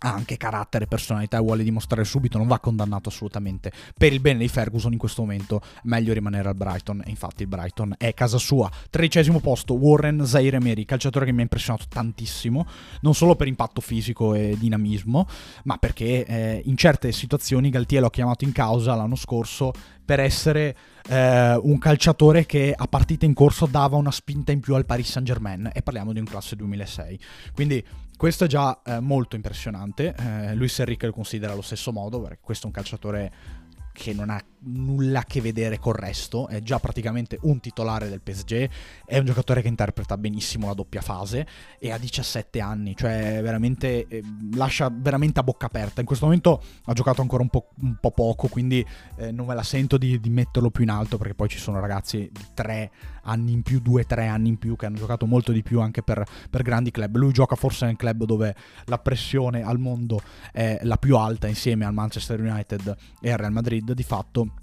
ha 0.05 0.13
anche 0.13 0.37
carattere, 0.37 0.85
personalità 0.85 1.37
e 1.37 1.41
vuole 1.41 1.63
dimostrare 1.63 2.03
subito, 2.05 2.37
non 2.37 2.45
va 2.45 2.59
condannato 2.59 3.09
assolutamente. 3.09 3.71
Per 3.97 4.13
il 4.13 4.19
bene 4.19 4.39
di 4.39 4.47
Ferguson 4.47 4.91
in 4.91 4.99
questo 4.99 5.23
momento 5.23 5.61
meglio 5.83 6.13
rimanere 6.13 6.47
al 6.47 6.55
Brighton 6.55 7.01
e 7.03 7.09
infatti 7.09 7.41
il 7.41 7.47
Brighton 7.47 7.95
è 7.97 8.13
casa 8.13 8.37
sua. 8.37 8.69
Tredicesimo 8.89 9.39
posto 9.39 9.73
Warren 9.73 10.23
Zaire 10.25 10.57
Emery, 10.57 10.85
calciatore 10.85 11.25
che 11.25 11.31
mi 11.31 11.39
ha 11.39 11.43
impressionato 11.43 11.85
tantissimo, 11.89 12.67
non 13.01 13.15
solo 13.15 13.35
per 13.35 13.47
impatto 13.47 13.81
fisico 13.81 14.35
e 14.35 14.55
dinamismo, 14.59 15.27
ma 15.63 15.77
perché 15.77 16.23
eh, 16.25 16.61
in 16.65 16.77
certe 16.77 17.11
situazioni 17.11 17.71
Galtier 17.71 18.01
l'ho 18.01 18.09
chiamato 18.11 18.43
in 18.43 18.51
causa 18.51 18.93
l'anno 18.93 19.15
scorso 19.15 19.73
per 20.05 20.19
essere 20.19 20.77
eh, 21.09 21.59
un 21.63 21.79
calciatore 21.79 22.45
che 22.45 22.73
a 22.77 22.85
partita 22.87 23.25
in 23.25 23.33
corso 23.33 23.65
dava 23.65 23.97
una 23.97 24.11
spinta 24.11 24.51
in 24.51 24.59
più 24.59 24.75
al 24.75 24.85
Paris 24.85 25.09
Saint 25.09 25.27
Germain 25.27 25.71
e 25.73 25.81
parliamo 25.81 26.13
di 26.13 26.19
un 26.19 26.25
classe 26.25 26.55
2006. 26.55 27.19
Quindi 27.53 27.83
questo 28.17 28.45
è 28.45 28.47
già 28.47 28.81
eh, 28.83 28.99
molto 28.99 29.35
impressionante. 29.35 30.15
Eh, 30.17 30.55
Luis 30.55 30.79
Enrique 30.79 31.07
lo 31.07 31.13
considera 31.13 31.53
allo 31.53 31.61
stesso 31.61 31.91
modo, 31.91 32.21
perché 32.21 32.39
questo 32.41 32.65
è 32.65 32.67
un 32.67 32.73
calciatore 32.73 33.31
che 33.91 34.13
non 34.13 34.29
ha 34.29 34.41
nulla 34.65 35.19
a 35.19 35.23
che 35.23 35.41
vedere 35.41 35.79
col 35.79 35.95
resto, 35.95 36.47
è 36.47 36.61
già 36.61 36.79
praticamente 36.79 37.37
un 37.41 37.59
titolare 37.59 38.09
del 38.09 38.21
PSG, 38.21 38.69
è 39.05 39.17
un 39.17 39.25
giocatore 39.25 39.61
che 39.61 39.67
interpreta 39.67 40.17
benissimo 40.17 40.67
la 40.67 40.73
doppia 40.73 41.01
fase 41.01 41.45
e 41.79 41.91
ha 41.91 41.97
17 41.97 42.59
anni, 42.59 42.95
cioè 42.95 43.39
veramente 43.41 44.07
eh, 44.07 44.23
lascia 44.53 44.89
veramente 44.91 45.39
a 45.39 45.43
bocca 45.43 45.67
aperta. 45.67 46.01
In 46.01 46.07
questo 46.07 46.25
momento 46.25 46.61
ha 46.85 46.93
giocato 46.93 47.21
ancora 47.21 47.43
un 47.43 47.49
po', 47.49 47.69
un 47.81 47.97
po 47.99 48.11
poco, 48.11 48.47
quindi 48.47 48.85
eh, 49.17 49.31
non 49.31 49.45
me 49.45 49.55
la 49.55 49.63
sento 49.63 49.97
di, 49.97 50.19
di, 50.19 50.29
metterlo 50.29 50.69
più 50.69 50.83
in 50.83 50.89
alto 50.89 51.17
perché 51.17 51.33
poi 51.33 51.47
ci 51.47 51.57
sono 51.57 51.79
ragazzi 51.79 52.29
di 52.31 52.45
3 52.53 52.91
anni 53.23 53.53
in 53.53 53.61
più, 53.61 53.81
2-3 53.83 54.27
anni 54.27 54.49
in 54.49 54.57
più 54.57 54.75
che 54.75 54.85
hanno 54.85 54.97
giocato 54.97 55.25
molto 55.25 55.51
di 55.51 55.63
più 55.63 55.81
anche 55.81 56.03
per, 56.03 56.23
per 56.49 56.61
grandi 56.61 56.91
club. 56.91 57.15
Lui 57.15 57.31
gioca 57.31 57.55
forse 57.55 57.85
nel 57.85 57.95
club 57.95 58.25
dove 58.25 58.55
la 58.85 58.97
pressione 58.99 59.63
al 59.63 59.79
mondo 59.79 60.21
è 60.51 60.79
la 60.83 60.97
più 60.97 61.17
alta 61.17 61.47
insieme 61.47 61.85
al 61.85 61.93
Manchester 61.93 62.39
United 62.39 62.95
e 63.21 63.31
al 63.31 63.37
Real 63.37 63.51
Madrid 63.51 63.91
di 63.93 64.03
fatto 64.03 64.54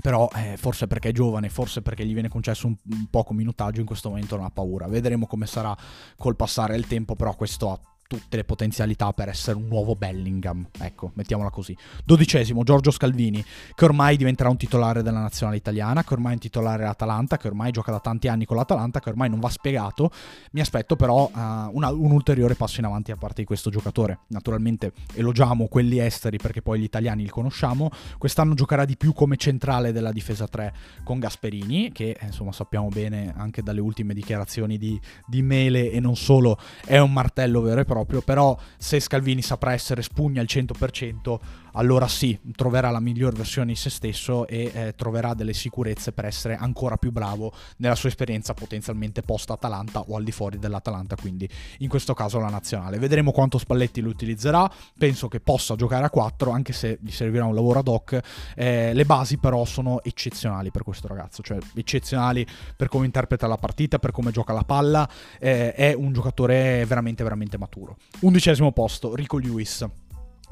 però 0.00 0.28
eh, 0.34 0.56
forse 0.56 0.86
perché 0.86 1.10
è 1.10 1.12
giovane, 1.12 1.48
forse 1.48 1.82
perché 1.82 2.04
gli 2.04 2.12
viene 2.12 2.28
concesso 2.28 2.66
un, 2.66 2.76
un 2.90 3.06
poco 3.10 3.34
minutaggio, 3.34 3.80
in 3.80 3.86
questo 3.86 4.08
momento 4.08 4.36
non 4.36 4.44
ha 4.44 4.50
paura. 4.50 4.86
Vedremo 4.86 5.26
come 5.26 5.46
sarà 5.46 5.76
col 6.16 6.36
passare 6.36 6.72
del 6.72 6.86
tempo, 6.86 7.16
però 7.16 7.34
questo 7.34 7.70
ha 7.70 7.80
tutte 8.06 8.36
le 8.36 8.44
potenzialità 8.44 9.12
per 9.12 9.28
essere 9.28 9.56
un 9.56 9.66
nuovo 9.66 9.94
Bellingham. 9.94 10.66
Ecco, 10.78 11.10
mettiamola 11.14 11.50
così. 11.50 11.76
Dodicesimo, 12.04 12.62
Giorgio 12.62 12.90
Scalvini, 12.90 13.44
che 13.74 13.84
ormai 13.84 14.16
diventerà 14.16 14.48
un 14.48 14.56
titolare 14.56 15.02
della 15.02 15.20
nazionale 15.20 15.56
italiana, 15.56 16.04
che 16.04 16.14
ormai 16.14 16.32
è 16.32 16.34
un 16.34 16.40
titolare 16.40 16.78
dell'Atalanta, 16.78 17.36
che 17.36 17.48
ormai 17.48 17.72
gioca 17.72 17.90
da 17.90 18.00
tanti 18.00 18.28
anni 18.28 18.44
con 18.44 18.56
l'Atalanta, 18.56 19.00
che 19.00 19.08
ormai 19.08 19.28
non 19.28 19.40
va 19.40 19.48
spiegato. 19.48 20.10
Mi 20.52 20.60
aspetto 20.60 20.96
però 20.96 21.30
uh, 21.32 21.38
una, 21.72 21.90
un 21.90 22.12
ulteriore 22.12 22.54
passo 22.54 22.80
in 22.80 22.86
avanti 22.86 23.10
da 23.10 23.16
parte 23.16 23.40
di 23.40 23.46
questo 23.46 23.70
giocatore. 23.70 24.20
Naturalmente 24.28 24.92
elogiamo 25.14 25.66
quelli 25.66 25.98
esteri 25.98 26.38
perché 26.38 26.62
poi 26.62 26.80
gli 26.80 26.84
italiani 26.84 27.22
li 27.22 27.28
conosciamo. 27.28 27.90
Quest'anno 28.18 28.54
giocherà 28.54 28.84
di 28.84 28.96
più 28.96 29.12
come 29.12 29.36
centrale 29.36 29.92
della 29.92 30.12
difesa 30.12 30.46
3 30.46 30.74
con 31.02 31.18
Gasperini, 31.18 31.90
che 31.92 32.16
insomma 32.22 32.52
sappiamo 32.52 32.88
bene 32.88 33.34
anche 33.36 33.62
dalle 33.62 33.80
ultime 33.80 34.14
dichiarazioni 34.14 34.78
di, 34.78 34.98
di 35.26 35.42
Mele 35.42 35.90
e 35.90 35.98
non 35.98 36.14
solo, 36.14 36.58
è 36.84 36.98
un 36.98 37.12
martello 37.12 37.60
vero 37.60 37.80
e 37.80 37.84
proprio 37.84 37.95
proprio, 37.96 38.20
però 38.20 38.56
se 38.76 39.00
Scalvini 39.00 39.40
saprà 39.40 39.72
essere 39.72 40.02
spugna 40.02 40.40
al 40.40 40.46
100%, 40.48 41.38
allora 41.76 42.08
sì, 42.08 42.38
troverà 42.54 42.90
la 42.90 43.00
miglior 43.00 43.34
versione 43.34 43.68
di 43.68 43.74
se 43.76 43.90
stesso 43.90 44.46
e 44.46 44.70
eh, 44.72 44.94
troverà 44.96 45.34
delle 45.34 45.52
sicurezze 45.52 46.12
per 46.12 46.24
essere 46.24 46.56
ancora 46.56 46.96
più 46.96 47.12
bravo 47.12 47.52
nella 47.78 47.94
sua 47.94 48.08
esperienza 48.08 48.54
potenzialmente 48.54 49.22
post-Atalanta 49.22 50.00
o 50.00 50.16
al 50.16 50.24
di 50.24 50.32
fuori 50.32 50.58
dell'Atalanta, 50.58 51.16
quindi 51.16 51.48
in 51.78 51.88
questo 51.88 52.14
caso 52.14 52.38
la 52.38 52.48
nazionale. 52.48 52.98
Vedremo 52.98 53.30
quanto 53.30 53.58
Spalletti 53.58 54.00
lo 54.00 54.08
utilizzerà, 54.08 54.70
penso 54.98 55.28
che 55.28 55.40
possa 55.40 55.76
giocare 55.76 56.06
a 56.06 56.10
4, 56.10 56.50
anche 56.50 56.72
se 56.72 56.98
gli 57.00 57.10
servirà 57.10 57.44
un 57.44 57.54
lavoro 57.54 57.80
ad 57.80 57.88
hoc. 57.88 58.20
Eh, 58.54 58.92
le 58.94 59.04
basi 59.04 59.36
però 59.36 59.64
sono 59.64 60.02
eccezionali 60.02 60.70
per 60.70 60.82
questo 60.82 61.08
ragazzo, 61.08 61.42
cioè 61.42 61.58
eccezionali 61.74 62.46
per 62.74 62.88
come 62.88 63.04
interpreta 63.04 63.46
la 63.46 63.56
partita, 63.56 63.98
per 63.98 64.12
come 64.12 64.30
gioca 64.30 64.52
la 64.52 64.64
palla, 64.64 65.08
eh, 65.38 65.72
è 65.74 65.92
un 65.92 66.12
giocatore 66.12 66.84
veramente 66.86 67.22
veramente 67.22 67.58
maturo. 67.58 67.96
Undicesimo 68.20 68.72
posto, 68.72 69.14
Rico 69.14 69.38
Lewis 69.38 69.86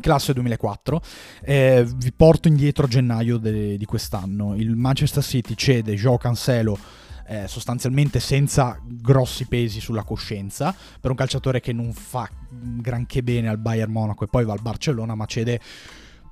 classe 0.00 0.32
2004. 0.32 1.00
Eh, 1.42 1.86
vi 1.96 2.12
porto 2.12 2.48
indietro 2.48 2.84
a 2.86 2.88
gennaio 2.88 3.38
de- 3.38 3.76
di 3.76 3.84
quest'anno. 3.84 4.54
Il 4.56 4.76
Manchester 4.76 5.22
City 5.22 5.54
cede 5.54 5.94
Joe 5.94 6.18
Cancelo. 6.18 6.78
Eh, 7.26 7.48
sostanzialmente 7.48 8.20
senza 8.20 8.78
grossi 8.86 9.46
pesi 9.46 9.80
sulla 9.80 10.02
coscienza 10.02 10.74
per 11.00 11.10
un 11.10 11.16
calciatore 11.16 11.58
che 11.58 11.72
non 11.72 11.94
fa 11.94 12.28
granché 12.50 13.22
bene 13.22 13.48
al 13.48 13.56
Bayern 13.56 13.90
Monaco 13.90 14.24
e 14.24 14.26
poi 14.26 14.44
va 14.44 14.52
al 14.52 14.60
Barcellona 14.60 15.14
ma 15.14 15.24
cede 15.24 15.58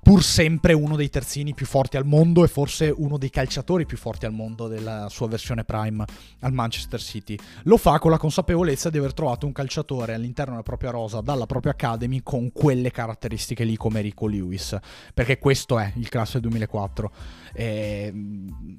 pur 0.03 0.25
sempre 0.25 0.73
uno 0.73 0.97
dei 0.97 1.09
terzini 1.09 1.55
più 1.55 1.65
forti 1.65 1.97
al 1.97 2.05
mondo 2.05 2.43
e 2.43 2.49
forse 2.49 2.93
uno 2.95 3.19
dei 3.19 3.31
calciatori 3.31 3.87
più 3.87 3.97
forti 3.97 4.27
al 4.27 4.33
mondo 4.33 4.67
della 4.67 5.09
sua 5.09 5.29
versione 5.29 5.63
prime 5.63 6.05
al 6.41 6.53
Manchester 6.53 7.01
City. 7.01 7.39
Lo 7.65 7.77
fa 7.77 8.01
con 8.01 8.11
la 8.11 8.19
consapevolezza 8.19 8.91
di 8.91 8.99
aver 8.99 9.15
trovato 9.15 9.47
un 9.47 9.53
calciatore 9.53 10.15
all'interno 10.15 10.53
della 10.53 10.65
propria 10.65 10.91
rosa, 10.91 11.21
dalla 11.21 11.47
propria 11.47 11.73
academy, 11.73 12.21
con 12.25 12.51
quelle 12.51 12.91
caratteristiche 12.91 13.63
lì 13.63 13.77
come 13.77 14.01
Rico 14.01 14.27
Lewis, 14.27 14.77
perché 15.15 15.39
questo 15.39 15.79
è 15.79 15.93
il 15.95 16.09
classe 16.09 16.41
2004. 16.41 17.13
Eh, 17.55 18.13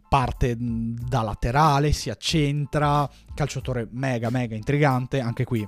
parte 0.10 0.56
da 0.58 1.22
laterale, 1.22 1.94
si 1.94 2.10
accentra, 2.10 3.10
calciatore 3.34 3.88
mega 3.92 4.30
mega 4.30 4.56
intrigante, 4.56 5.22
anche 5.22 5.46
qui 5.46 5.66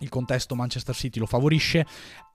il 0.00 0.08
contesto 0.08 0.54
Manchester 0.54 0.94
City 0.94 1.18
lo 1.18 1.26
favorisce, 1.26 1.86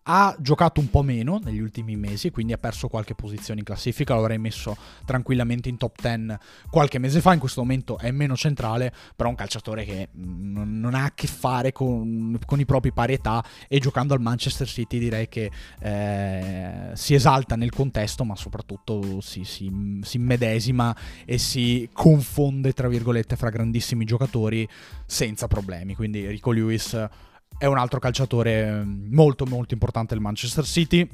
ha 0.03 0.35
giocato 0.39 0.79
un 0.79 0.89
po' 0.89 1.01
meno 1.01 1.39
negli 1.43 1.59
ultimi 1.59 1.95
mesi, 1.95 2.29
quindi 2.31 2.53
ha 2.53 2.57
perso 2.57 2.87
qualche 2.87 3.15
posizione 3.15 3.59
in 3.59 3.65
classifica, 3.65 4.15
l'avrei 4.15 4.37
messo 4.37 4.75
tranquillamente 5.05 5.69
in 5.69 5.77
top 5.77 6.01
10 6.01 6.37
qualche 6.69 6.99
mese 6.99 7.21
fa, 7.21 7.33
in 7.33 7.39
questo 7.39 7.61
momento 7.61 7.97
è 7.97 8.11
meno 8.11 8.35
centrale, 8.35 8.91
però 9.15 9.29
è 9.29 9.31
un 9.31 9.37
calciatore 9.37 9.85
che 9.85 10.09
non 10.13 10.93
ha 10.93 11.05
a 11.05 11.11
che 11.13 11.27
fare 11.27 11.71
con, 11.71 12.37
con 12.45 12.59
i 12.59 12.65
propri 12.65 12.91
parietà 12.91 13.43
e 13.67 13.79
giocando 13.79 14.13
al 14.13 14.21
Manchester 14.21 14.67
City 14.67 14.99
direi 14.99 15.29
che 15.29 15.51
eh, 15.79 16.91
si 16.93 17.13
esalta 17.13 17.55
nel 17.55 17.71
contesto, 17.71 18.25
ma 18.25 18.35
soprattutto 18.35 19.21
si, 19.21 19.43
si, 19.43 19.99
si 20.01 20.17
medesima 20.17 20.95
e 21.25 21.37
si 21.37 21.89
confonde, 21.93 22.73
tra 22.73 22.87
virgolette, 22.87 23.35
fra 23.35 23.49
grandissimi 23.49 24.03
giocatori 24.03 24.67
senza 25.05 25.47
problemi, 25.47 25.95
quindi 25.95 26.27
Rico 26.27 26.51
Lewis 26.51 27.09
è 27.57 27.65
un 27.65 27.77
altro 27.77 27.99
calciatore 27.99 28.83
mm, 28.83 29.13
molto 29.13 29.45
molto 29.45 29.73
importante 29.73 30.13
del 30.13 30.23
Manchester 30.23 30.65
City 30.65 31.07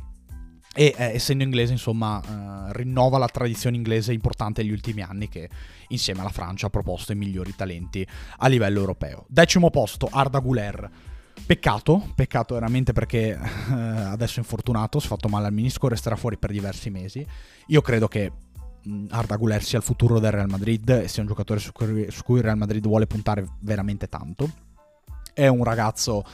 e 0.74 0.93
eh, 0.96 1.03
essendo 1.15 1.43
inglese 1.43 1.72
insomma 1.72 2.22
eh, 2.22 2.74
rinnova 2.74 3.17
la 3.17 3.27
tradizione 3.27 3.75
inglese 3.75 4.13
importante 4.13 4.62
degli 4.62 4.72
ultimi 4.72 5.01
anni 5.01 5.27
che 5.27 5.50
insieme 5.89 6.22
alla 6.22 6.29
Francia 6.29 6.67
ha 6.67 6.69
proposto 6.69 7.12
i 7.12 7.15
migliori 7.15 7.55
talenti 7.55 8.05
a 8.38 8.48
livello 8.48 8.79
europeo. 8.79 9.25
Decimo 9.27 9.69
posto 9.69 10.08
Arda 10.12 10.39
Guler. 10.39 10.89
Peccato, 11.46 12.12
peccato 12.15 12.53
veramente 12.53 12.91
perché 12.91 13.29
eh, 13.29 13.74
adesso 13.74 14.36
è 14.36 14.39
infortunato, 14.39 15.00
si 15.00 15.05
è 15.05 15.10
fatto 15.10 15.29
male 15.29 15.48
al 15.48 15.53
menisco, 15.53 15.88
resterà 15.88 16.17
fuori 16.17 16.38
per 16.38 16.51
diversi 16.51 16.89
mesi. 16.89 17.25
Io 17.67 17.81
credo 17.81 18.08
che 18.08 18.31
mm, 18.88 19.08
Arda 19.10 19.38
Guler 19.38 19.63
sia 19.63 19.77
il 19.79 19.84
futuro 19.84 20.19
del 20.19 20.31
Real 20.31 20.50
Madrid 20.50 20.88
e 20.89 21.08
sia 21.08 21.22
un 21.22 21.29
giocatore 21.29 21.60
su 21.60 21.72
cui, 21.72 22.12
su 22.12 22.24
cui 22.24 22.38
il 22.38 22.43
Real 22.43 22.58
Madrid 22.58 22.86
vuole 22.86 23.08
puntare 23.08 23.46
veramente 23.62 24.08
tanto 24.08 24.67
è 25.39 25.48
un 25.48 25.63
ragazzo 25.63 26.25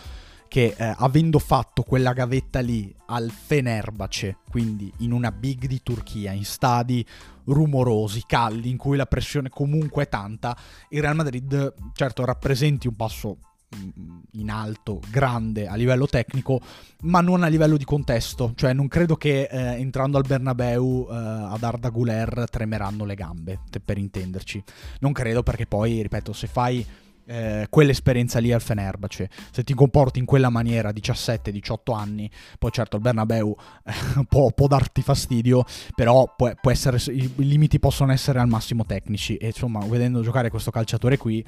che 0.48 0.74
eh, 0.76 0.96
avendo 0.98 1.38
fatto 1.38 1.84
quella 1.84 2.14
gavetta 2.14 2.60
lì 2.60 2.94
al 3.08 3.30
Fenerbahce, 3.30 4.38
quindi 4.50 4.92
in 5.00 5.12
una 5.12 5.32
big 5.32 5.68
di 5.68 5.82
Turchia, 5.84 6.32
in 6.32 6.46
stadi 6.46 7.06
rumorosi, 7.46 8.24
caldi, 8.26 8.70
in 8.70 8.78
cui 8.78 8.98
la 8.98 9.06
pressione 9.06 9.50
comunque 9.50 10.04
è 10.04 10.10
tanta, 10.10 10.58
il 10.90 11.02
Real 11.02 11.16
Madrid 11.16 11.74
certo 11.94 12.26
rappresenti 12.26 12.88
un 12.88 12.96
passo 12.96 13.38
mm, 13.76 14.18
in 14.34 14.50
alto, 14.50 15.02
grande 15.12 15.68
a 15.68 15.76
livello 15.76 16.08
tecnico, 16.08 16.60
ma 17.02 17.22
non 17.22 17.44
a 17.44 17.48
livello 17.48 17.78
di 17.78 17.86
contesto. 17.86 18.54
Cioè, 18.56 18.74
non 18.74 18.88
credo 18.88 19.18
che 19.18 19.44
eh, 19.52 19.58
entrando 19.80 20.18
al 20.18 20.26
Bernabeu 20.26 21.08
eh, 21.12 21.16
ad 21.16 21.62
Arda 21.62 21.90
Guler 21.90 22.46
tremeranno 22.50 23.06
le 23.06 23.14
gambe, 23.14 23.60
per 23.84 24.00
intenderci. 24.00 24.64
Non 25.02 25.12
credo 25.12 25.44
perché 25.44 25.68
poi, 25.68 26.02
ripeto, 26.02 26.34
se 26.34 26.48
fai 26.48 27.04
eh, 27.26 27.68
quell'esperienza 27.70 28.40
lì 28.40 28.52
al 28.52 28.62
Fenerbahce. 28.62 29.30
Se 29.52 29.64
ti 29.64 29.74
comporti 29.74 30.20
in 30.20 30.26
quella 30.26 30.50
maniera, 30.50 30.92
17-18 30.92 31.96
anni, 31.96 32.30
poi 32.60 32.72
certo 32.72 32.96
il 32.98 33.02
Bernabeu 33.02 33.56
eh, 33.84 34.26
può, 34.30 34.52
può, 34.52 34.68
darti 34.68 35.02
fastidio, 35.02 35.64
però 35.94 36.34
può, 36.36 36.52
può 36.60 36.72
essere, 36.72 36.98
i 37.12 37.32
limiti 37.38 37.80
possono 37.80 38.12
essere 38.12 38.40
al 38.40 38.48
massimo 38.48 38.86
tecnici 38.86 39.38
e 39.38 39.48
insomma 39.48 39.84
vedendo 39.86 40.22
giocare 40.22 40.50
questo 40.50 40.72
calciatore 40.72 41.18
qui 41.18 41.46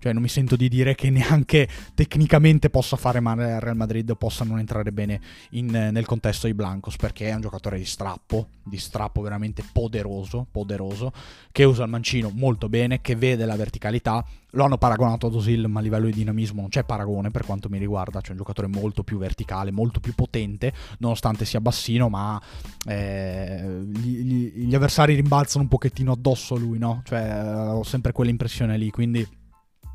cioè 0.00 0.14
non 0.14 0.22
mi 0.22 0.28
sento 0.28 0.56
di 0.56 0.68
dire 0.68 0.94
che 0.94 1.10
neanche 1.10 1.68
tecnicamente 1.94 2.70
possa 2.70 2.96
fare 2.96 3.20
male 3.20 3.52
al 3.52 3.60
Real 3.60 3.76
Madrid, 3.76 4.16
possa 4.16 4.44
non 4.44 4.58
entrare 4.58 4.90
bene 4.92 5.20
in, 5.50 5.66
nel 5.66 6.06
contesto 6.06 6.46
dei 6.46 6.54
Blancos, 6.54 6.96
perché 6.96 7.28
è 7.28 7.34
un 7.34 7.42
giocatore 7.42 7.76
di 7.76 7.84
strappo, 7.84 8.48
di 8.64 8.78
strappo 8.78 9.20
veramente 9.20 9.62
poderoso, 9.70 10.46
poderoso, 10.50 11.12
che 11.52 11.64
usa 11.64 11.84
il 11.84 11.90
mancino 11.90 12.30
molto 12.34 12.68
bene, 12.68 13.00
che 13.00 13.14
vede 13.14 13.44
la 13.44 13.56
verticalità. 13.56 14.24
Lo 14.52 14.64
hanno 14.64 14.78
paragonato 14.78 15.26
ad 15.26 15.34
Osil, 15.34 15.66
ma 15.68 15.80
a 15.80 15.82
livello 15.82 16.06
di 16.06 16.12
dinamismo 16.12 16.60
non 16.60 16.70
c'è 16.70 16.84
paragone 16.84 17.30
per 17.30 17.44
quanto 17.44 17.68
mi 17.68 17.78
riguarda. 17.78 18.20
C'è 18.20 18.32
un 18.32 18.38
giocatore 18.38 18.68
molto 18.68 19.02
più 19.02 19.18
verticale, 19.18 19.70
molto 19.70 20.00
più 20.00 20.14
potente, 20.14 20.72
nonostante 20.98 21.44
sia 21.44 21.60
bassino, 21.60 22.08
ma 22.08 22.40
eh, 22.86 23.80
gli, 23.92 24.66
gli, 24.66 24.74
avversari 24.74 25.14
rimbalzano 25.14 25.62
un 25.62 25.68
pochettino 25.68 26.12
addosso 26.12 26.54
a 26.54 26.58
lui, 26.58 26.78
no? 26.78 27.02
Cioè 27.04 27.70
ho 27.72 27.82
sempre 27.82 28.12
quell'impressione 28.12 28.76
lì, 28.76 28.90
quindi 28.90 29.26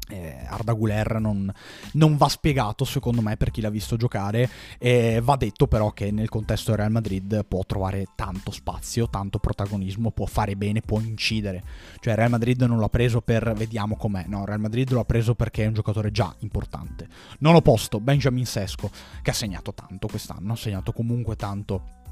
eh, 0.09 0.45
Arda 0.47 0.73
Guler 0.73 1.19
non, 1.19 1.51
non, 1.93 2.17
va 2.17 2.27
spiegato 2.27 2.85
secondo 2.85 3.21
me 3.21 3.37
per 3.37 3.51
chi 3.51 3.61
l'ha 3.61 3.69
visto 3.69 3.95
giocare. 3.95 4.49
E 4.77 5.19
va 5.23 5.35
detto 5.35 5.67
però 5.67 5.91
che 5.91 6.11
nel 6.11 6.29
contesto 6.29 6.71
del 6.71 6.79
Real 6.79 6.91
Madrid 6.91 7.45
può 7.45 7.63
trovare 7.65 8.07
tanto 8.15 8.51
spazio, 8.51 9.09
tanto 9.09 9.39
protagonismo, 9.39 10.11
può 10.11 10.25
fare 10.25 10.55
bene, 10.55 10.81
può 10.81 10.99
incidere. 10.99 11.63
Cioè 11.99 12.15
Real 12.15 12.29
Madrid 12.29 12.61
non 12.63 12.79
l'ha 12.79 12.89
preso 12.89 13.21
per 13.21 13.53
vediamo 13.53 13.95
com'è 13.95 14.25
no, 14.27 14.45
Real 14.45 14.59
Madrid 14.59 14.91
l'ha 14.91 15.05
preso 15.05 15.35
perché 15.35 15.63
è 15.63 15.67
un 15.67 15.73
giocatore 15.73 16.11
già 16.11 16.33
importante. 16.39 17.07
Non 17.39 17.55
ho 17.55 17.61
posto 17.61 17.99
Benjamin 17.99 18.45
Sesco 18.45 18.89
che 19.21 19.31
ha 19.31 19.33
segnato 19.33 19.73
tanto 19.73 20.07
quest'anno 20.07 20.53
ha 20.53 20.55
segnato 20.55 20.91
comunque 20.91 21.35
tanto 21.35 22.03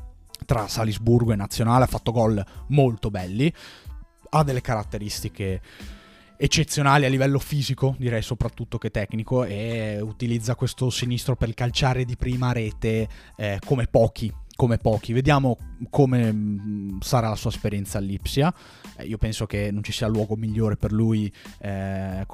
tra 0.46 0.68
Salisburgo 0.68 1.32
e 1.32 1.36
Nazionale 1.36 1.86
ha 1.86 1.88
fatto 1.88 2.12
gol 2.12 2.44
molto 2.68 3.10
belli 3.10 3.54
ha 4.30 4.44
delle 4.44 4.62
caratteristiche 4.62 5.62
eccezionali 6.44 7.06
a 7.06 7.08
livello 7.08 7.40
fisico, 7.40 7.96
direi 7.98 8.22
soprattutto 8.22 8.78
che 8.78 8.92
tecnico, 8.92 9.46
e 9.46 10.02
utilizza 10.02 10.56
questo 10.56 10.90
sinistro 10.90 11.38
per 11.38 11.54
calciare 11.54 12.04
di 12.04 12.18
prima 12.18 12.52
rete 12.52 13.08
eh, 13.38 13.60
come 13.66 13.88
pochi 13.88 14.30
come 14.56 14.78
pochi. 14.78 15.14
Vediamo 15.14 15.58
come 15.90 16.32
mm, 16.32 17.00
sarà 17.00 17.30
la 17.30 17.36
sua 17.36 17.50
esperienza 17.50 17.98
all'Ipsia. 17.98 18.54
Eh, 18.98 19.06
io 19.06 19.18
penso 19.18 19.46
che 19.46 19.72
non 19.72 19.84
ci 19.84 19.92
sia 19.92 20.08
luogo 20.08 20.36
migliore 20.36 20.76
per 20.76 20.92
lui, 20.92 21.32
eh, 21.60 22.26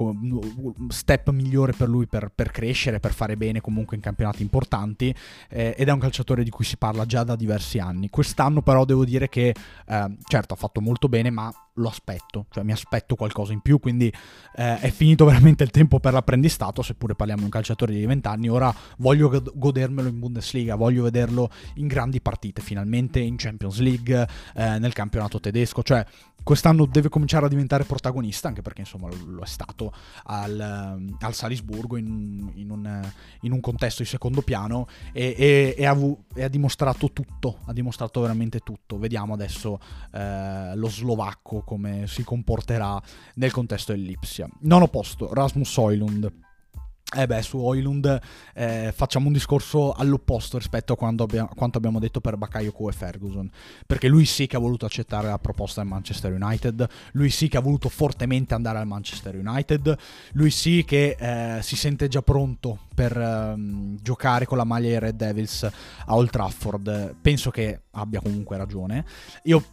step 0.88 1.30
migliore 1.30 1.72
per 1.72 1.88
lui 1.88 2.06
per, 2.06 2.30
per, 2.34 2.50
crescere, 2.50 3.00
per 3.00 3.12
fare 3.12 3.36
bene 3.36 3.60
comunque 3.60 3.96
in 3.96 4.02
campionati 4.02 4.42
importanti. 4.42 5.14
Eh, 5.48 5.74
ed 5.76 5.88
è 5.88 5.92
un 5.92 5.98
calciatore 5.98 6.44
di 6.44 6.50
cui 6.50 6.64
si 6.64 6.76
parla 6.76 7.06
già 7.06 7.24
da 7.24 7.36
diversi 7.36 7.78
anni. 7.78 8.10
Quest'anno, 8.10 8.62
però, 8.62 8.84
devo 8.84 9.04
dire 9.04 9.28
che 9.28 9.54
eh, 9.86 10.16
certo 10.24 10.54
ha 10.54 10.56
fatto 10.56 10.80
molto 10.80 11.08
bene, 11.08 11.30
ma 11.30 11.52
lo 11.74 11.88
aspetto, 11.88 12.46
cioè 12.50 12.64
mi 12.64 12.72
aspetto 12.72 13.14
qualcosa 13.14 13.52
in 13.52 13.60
più, 13.60 13.78
quindi 13.78 14.12
eh, 14.56 14.78
è 14.80 14.90
finito 14.90 15.24
veramente 15.24 15.64
il 15.64 15.70
tempo 15.70 16.00
per 16.00 16.12
l'apprendistato, 16.12 16.82
seppure 16.82 17.14
parliamo 17.14 17.40
di 17.40 17.46
un 17.46 17.52
calciatore 17.52 17.92
di 17.92 18.04
20 18.04 18.28
anni, 18.28 18.48
ora 18.48 18.74
voglio 18.98 19.42
godermelo 19.54 20.08
in 20.08 20.18
Bundesliga, 20.18 20.74
voglio 20.74 21.04
vederlo 21.04 21.50
in 21.74 21.86
grandi 21.86 22.20
partite, 22.20 22.60
finalmente 22.60 23.20
in 23.20 23.36
Champions 23.36 23.78
League, 23.78 24.28
eh, 24.54 24.78
nel 24.78 24.92
campionato 24.92 25.40
tedesco, 25.40 25.82
cioè 25.82 26.04
quest'anno 26.42 26.86
deve 26.86 27.08
cominciare 27.08 27.46
a 27.46 27.48
diventare 27.48 27.84
protagonista, 27.84 28.48
anche 28.48 28.62
perché 28.62 28.80
insomma 28.80 29.08
lo 29.26 29.42
è 29.42 29.46
stato 29.46 29.92
al, 30.24 30.58
ehm, 30.58 31.16
al 31.20 31.34
Salisburgo 31.34 31.96
in, 31.96 32.50
in, 32.54 32.70
un, 32.70 33.12
in, 33.42 33.52
un, 33.52 33.60
contesto 33.60 34.02
di 34.02 34.08
secondo 34.08 34.42
piano 34.42 34.86
e, 35.12 35.34
e, 35.36 35.74
e, 35.76 35.86
ha, 35.86 35.96
e, 36.34 36.44
ha, 36.44 36.48
dimostrato 36.48 37.12
tutto, 37.12 37.58
ha 37.66 37.72
dimostrato 37.72 38.20
veramente 38.20 38.60
tutto. 38.60 38.98
Vediamo 38.98 39.34
adesso 39.34 39.78
eh, 40.12 40.74
lo 40.74 40.88
slovacco 40.88 41.59
come 41.64 42.06
si 42.06 42.24
comporterà 42.24 43.00
nel 43.34 43.52
contesto 43.52 43.92
dell'Ipsia. 43.92 44.48
Nono 44.60 44.88
posto, 44.88 45.32
Rasmus 45.32 45.76
Oilund 45.76 46.32
Eh 47.12 47.26
beh, 47.26 47.42
su 47.42 47.58
Oilund 47.58 48.20
eh, 48.54 48.92
facciamo 48.94 49.26
un 49.26 49.32
discorso 49.32 49.92
all'opposto 49.92 50.58
rispetto 50.58 50.92
a 50.92 51.06
abbiamo, 51.08 51.50
quanto 51.56 51.76
abbiamo 51.76 51.98
detto 51.98 52.20
per 52.20 52.36
Bakayoko 52.36 52.88
e 52.88 52.92
Ferguson, 52.92 53.50
perché 53.84 54.06
lui 54.06 54.24
sì 54.24 54.46
che 54.46 54.54
ha 54.54 54.60
voluto 54.60 54.86
accettare 54.86 55.26
la 55.26 55.38
proposta 55.38 55.80
del 55.80 55.90
Manchester 55.90 56.32
United, 56.32 56.86
lui 57.14 57.30
sì 57.30 57.48
che 57.48 57.56
ha 57.56 57.60
voluto 57.60 57.88
fortemente 57.88 58.54
andare 58.54 58.78
al 58.78 58.86
Manchester 58.86 59.34
United, 59.34 59.96
lui 60.34 60.50
sì 60.52 60.84
che 60.86 61.16
eh, 61.18 61.60
si 61.62 61.74
sente 61.74 62.06
già 62.06 62.22
pronto 62.22 62.78
per 62.94 63.18
ehm, 63.18 63.98
giocare 64.00 64.46
con 64.46 64.56
la 64.56 64.64
maglia 64.64 64.90
dei 64.90 64.98
Red 65.00 65.16
Devils 65.16 65.64
a 65.64 66.14
Old 66.14 66.30
Trafford, 66.30 67.16
penso 67.20 67.50
che 67.50 67.86
abbia 67.90 68.20
comunque 68.20 68.56
ragione. 68.56 69.04
Io 69.44 69.64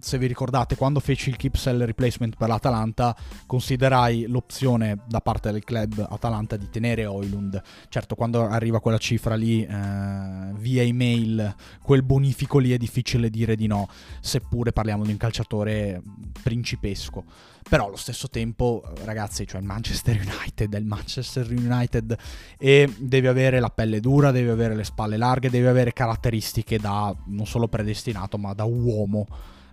se 0.00 0.18
vi 0.18 0.26
ricordate, 0.26 0.76
quando 0.76 1.00
feci 1.00 1.28
il 1.28 1.36
keep 1.36 1.56
sell 1.56 1.84
replacement 1.84 2.36
per 2.36 2.48
l'Atalanta, 2.48 3.16
considerai 3.46 4.26
l'opzione 4.26 4.98
da 5.06 5.20
parte 5.20 5.52
del 5.52 5.64
club 5.64 6.06
Atalanta 6.10 6.56
di 6.56 6.68
tenere 6.70 7.06
Oilund. 7.06 7.60
Certo, 7.88 8.14
quando 8.14 8.46
arriva 8.46 8.80
quella 8.80 8.98
cifra 8.98 9.34
lì, 9.34 9.64
eh, 9.64 10.52
via 10.54 10.82
email, 10.82 11.54
quel 11.82 12.02
bonifico 12.02 12.58
lì 12.58 12.72
è 12.72 12.76
difficile 12.76 13.30
dire 13.30 13.56
di 13.56 13.66
no, 13.66 13.88
seppure 14.20 14.72
parliamo 14.72 15.04
di 15.04 15.10
un 15.12 15.16
calciatore 15.16 16.02
principesco. 16.42 17.24
Però 17.66 17.86
allo 17.86 17.96
stesso 17.96 18.28
tempo, 18.28 18.82
ragazzi, 19.04 19.46
cioè 19.46 19.60
il 19.60 19.66
Manchester 19.66 20.20
United 20.20 20.74
è 20.74 20.78
il 20.78 20.84
Manchester 20.84 21.50
United 21.50 22.14
e 22.58 22.94
deve 22.98 23.28
avere 23.28 23.58
la 23.58 23.70
pelle 23.70 24.00
dura, 24.00 24.30
deve 24.30 24.50
avere 24.50 24.74
le 24.74 24.84
spalle 24.84 25.16
larghe, 25.16 25.48
deve 25.48 25.68
avere 25.68 25.94
caratteristiche 25.94 26.78
da 26.78 27.14
non 27.28 27.46
solo 27.46 27.66
predestinato, 27.66 28.36
ma 28.36 28.52
da 28.52 28.64
uomo 28.64 29.26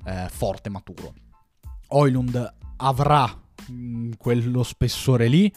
eh, 0.06 0.28
forte, 0.30 0.70
maturo. 0.70 1.14
Oilund 1.90 2.54
avrà 2.78 3.26
mh, 3.68 3.74
mm, 3.74 4.12
quello 4.18 4.64
spessore 4.64 5.28
lì, 5.28 5.54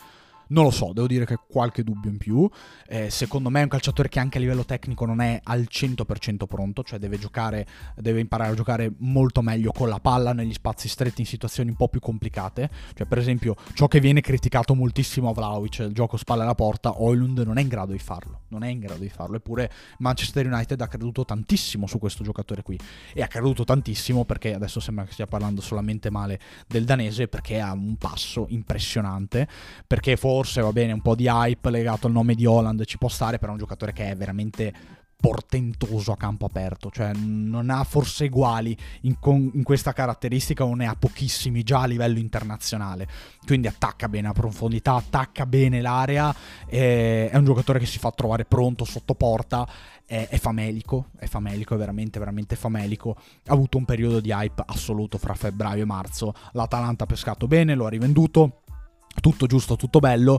non 0.54 0.62
lo 0.62 0.70
so, 0.70 0.92
devo 0.92 1.08
dire 1.08 1.26
che 1.26 1.36
qualche 1.48 1.82
dubbio 1.82 2.08
in 2.10 2.16
più. 2.16 2.48
Eh, 2.86 3.10
secondo 3.10 3.50
me 3.50 3.58
è 3.58 3.62
un 3.64 3.68
calciatore 3.68 4.08
che 4.08 4.20
anche 4.20 4.38
a 4.38 4.40
livello 4.40 4.64
tecnico 4.64 5.04
non 5.04 5.20
è 5.20 5.40
al 5.42 5.66
100% 5.68 6.46
pronto, 6.46 6.84
cioè 6.84 7.00
deve 7.00 7.18
giocare, 7.18 7.66
deve 7.96 8.20
imparare 8.20 8.52
a 8.52 8.54
giocare 8.54 8.92
molto 8.98 9.42
meglio 9.42 9.72
con 9.72 9.88
la 9.88 9.98
palla 9.98 10.32
negli 10.32 10.52
spazi 10.52 10.88
stretti 10.88 11.20
in 11.20 11.26
situazioni 11.26 11.70
un 11.70 11.76
po' 11.76 11.88
più 11.88 11.98
complicate. 11.98 12.70
Cioè, 12.94 13.04
per 13.06 13.18
esempio, 13.18 13.56
ciò 13.74 13.88
che 13.88 13.98
viene 13.98 14.20
criticato 14.20 14.74
moltissimo 14.76 15.28
a 15.28 15.32
Vlaovic, 15.32 15.80
il 15.80 15.92
gioco 15.92 16.16
spalle 16.16 16.42
alla 16.42 16.54
porta, 16.54 17.02
Oilund 17.02 17.40
non 17.40 17.58
è 17.58 17.60
in 17.60 17.68
grado 17.68 17.90
di 17.90 17.98
farlo. 17.98 18.42
Non 18.48 18.62
è 18.62 18.68
in 18.68 18.78
grado 18.78 19.00
di 19.00 19.08
farlo. 19.08 19.36
Eppure 19.36 19.70
Manchester 19.98 20.46
United 20.46 20.80
ha 20.80 20.86
creduto 20.86 21.24
tantissimo 21.24 21.88
su 21.88 21.98
questo 21.98 22.22
giocatore 22.22 22.62
qui. 22.62 22.78
E 23.12 23.22
ha 23.22 23.26
creduto 23.26 23.64
tantissimo 23.64 24.24
perché 24.24 24.54
adesso 24.54 24.78
sembra 24.78 25.04
che 25.04 25.12
stia 25.12 25.26
parlando 25.26 25.60
solamente 25.60 26.10
male 26.10 26.38
del 26.68 26.84
danese, 26.84 27.26
perché 27.26 27.58
ha 27.58 27.72
un 27.72 27.96
passo 27.96 28.46
impressionante. 28.50 29.48
Perché 29.88 30.16
forse 30.16 30.42
forse 30.44 30.60
va 30.60 30.72
bene 30.72 30.92
un 30.92 31.00
po' 31.00 31.14
di 31.14 31.26
hype 31.26 31.70
legato 31.70 32.06
al 32.06 32.12
nome 32.12 32.34
di 32.34 32.44
Holland 32.44 32.84
ci 32.84 32.98
può 32.98 33.08
stare, 33.08 33.38
però 33.38 33.52
è 33.52 33.54
un 33.54 33.60
giocatore 33.60 33.94
che 33.94 34.10
è 34.10 34.14
veramente 34.14 34.72
portentoso 35.16 36.12
a 36.12 36.18
campo 36.18 36.44
aperto, 36.44 36.90
cioè 36.90 37.12
non 37.14 37.70
ha 37.70 37.82
forse 37.84 38.24
uguali 38.24 38.76
in, 39.02 39.18
con, 39.18 39.50
in, 39.54 39.62
questa 39.62 39.94
caratteristica 39.94 40.64
o 40.64 40.74
ne 40.74 40.86
ha 40.86 40.96
pochissimi 40.96 41.62
già 41.62 41.80
a 41.80 41.86
livello 41.86 42.18
internazionale, 42.18 43.08
quindi 43.46 43.66
attacca 43.66 44.06
bene 44.10 44.28
a 44.28 44.32
profondità, 44.32 44.96
attacca 44.96 45.46
bene 45.46 45.80
l'area, 45.80 46.34
è 46.66 47.30
un 47.32 47.44
giocatore 47.46 47.78
che 47.78 47.86
si 47.86 47.98
fa 47.98 48.10
trovare 48.10 48.44
pronto 48.44 48.84
sotto 48.84 49.14
porta, 49.14 49.66
è, 50.04 50.28
è 50.28 50.36
famelico, 50.36 51.06
è 51.16 51.24
famelico, 51.26 51.74
è 51.74 51.78
veramente 51.78 52.18
veramente 52.18 52.54
famelico, 52.54 53.16
ha 53.46 53.52
avuto 53.54 53.78
un 53.78 53.86
periodo 53.86 54.20
di 54.20 54.30
hype 54.30 54.62
assoluto 54.66 55.16
fra 55.16 55.32
febbraio 55.32 55.84
e 55.84 55.86
marzo, 55.86 56.34
l'Atalanta 56.52 57.04
ha 57.04 57.06
pescato 57.06 57.46
bene, 57.46 57.74
lo 57.74 57.86
ha 57.86 57.88
rivenduto, 57.88 58.63
tutto 59.24 59.46
giusto, 59.46 59.76
tutto 59.76 60.00
bello. 60.00 60.38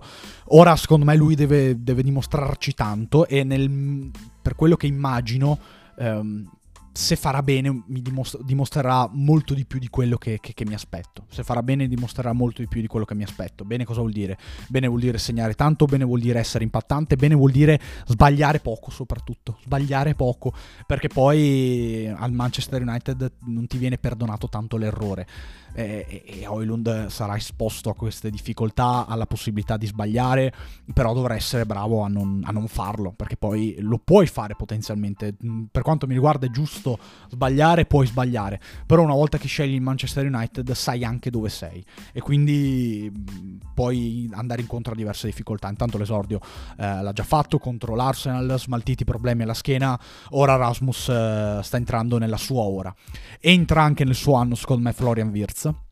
Ora 0.50 0.76
secondo 0.76 1.06
me 1.06 1.16
lui 1.16 1.34
deve, 1.34 1.82
deve 1.82 2.04
dimostrarci 2.04 2.76
tanto 2.76 3.26
e 3.26 3.44
nel, 3.44 4.12
per 4.40 4.54
quello 4.54 4.76
che 4.76 4.86
immagino 4.86 5.58
ehm, 5.98 6.48
se 6.98 7.18
farà 7.18 7.44
bene 7.44 7.84
mi 7.88 8.02
dimostra- 8.02 8.40
dimostrerà 8.42 9.10
molto 9.12 9.54
di 9.54 9.66
più 9.66 9.80
di 9.80 9.90
quello 9.90 10.16
che, 10.16 10.40
che, 10.40 10.54
che, 10.54 10.66
mi 10.66 10.74
aspetto. 10.74 11.26
Se 11.28 11.44
farà 11.44 11.62
bene 11.62 11.90
dimostrerà 11.90 12.32
molto 12.32 12.62
di 12.62 12.70
più 12.70 12.80
di 12.80 12.88
quello 12.88 13.04
che 13.04 13.14
mi 13.14 13.24
aspetto. 13.24 13.66
Bene 13.66 13.84
cosa 13.84 14.00
vuol 14.00 14.14
dire? 14.14 14.38
Bene 14.70 14.88
vuol 14.88 15.02
dire 15.02 15.18
segnare 15.18 15.56
tanto, 15.56 15.86
bene 15.88 16.06
vuol 16.06 16.22
dire 16.22 16.40
essere 16.40 16.64
impattante, 16.64 17.18
bene 17.18 17.36
vuol 17.36 17.52
dire 17.52 17.78
sbagliare 18.06 18.62
poco 18.62 18.92
soprattutto. 18.92 19.58
Sbagliare 19.66 20.16
poco, 20.16 20.54
perché 20.88 21.10
poi 21.10 22.08
al 22.08 22.32
Manchester 22.32 22.82
United 22.82 23.30
non 23.48 23.68
ti 23.68 23.78
viene 23.78 23.98
perdonato 23.98 24.48
tanto 24.48 24.78
l'errore. 24.78 25.28
E, 25.74 26.24
e 26.26 26.48
Oilund 26.48 27.08
sarà 27.08 27.36
esposto 27.36 27.90
a 27.90 27.94
queste 27.94 28.30
difficoltà, 28.30 29.06
alla 29.06 29.26
possibilità 29.26 29.76
di 29.76 29.86
sbagliare, 29.86 30.54
però 30.94 31.14
dovrà 31.14 31.36
essere 31.36 31.66
bravo 31.66 32.04
a 32.04 32.08
non, 32.08 32.42
a 32.46 32.52
non 32.52 32.70
farlo, 32.70 33.12
perché 33.12 33.36
poi 33.36 33.76
lo 33.80 34.00
puoi 34.02 34.28
fare 34.28 34.56
potenzialmente. 34.56 35.36
Per 35.70 35.82
quanto 35.82 36.08
mi 36.08 36.14
riguarda 36.14 36.46
è 36.46 36.50
giusto 36.50 36.85
giusto 36.86 37.00
sbagliare, 37.30 37.86
puoi 37.86 38.06
sbagliare, 38.06 38.62
però 38.86 39.02
una 39.02 39.14
volta 39.14 39.38
che 39.38 39.48
scegli 39.48 39.74
il 39.74 39.82
Manchester 39.82 40.26
United 40.26 40.72
sai 40.72 41.04
anche 41.04 41.32
dove 41.32 41.50
sei 41.50 41.84
e 42.14 42.22
quindi 42.22 43.12
mm, 43.12 43.58
puoi 43.74 44.30
andare 44.34 44.62
incontro 44.62 44.94
a 44.94 44.96
diverse 44.96 45.28
difficoltà. 45.28 45.68
Intanto 45.70 45.98
l'esordio 45.98 46.40
eh, 46.78 47.02
l'ha 47.02 47.14
già 47.14 47.24
fatto 47.24 47.58
contro 47.58 47.96
l'Arsenal, 47.96 48.56
smaltiti 48.60 49.04
problemi 49.04 49.44
alla 49.44 49.54
schiena, 49.54 50.00
ora 50.32 50.56
Rasmus 50.56 51.10
eh, 51.10 51.60
sta 51.64 51.78
entrando 51.78 52.18
nella 52.18 52.38
sua 52.38 52.62
ora. 52.62 52.94
Entra 53.40 53.82
anche 53.82 54.04
nel 54.04 54.16
suo 54.16 54.36
anno 54.36 54.56
secondo 54.56 54.84
me 54.84 54.94
Florian 54.94 55.30
Wirtz 55.30 55.85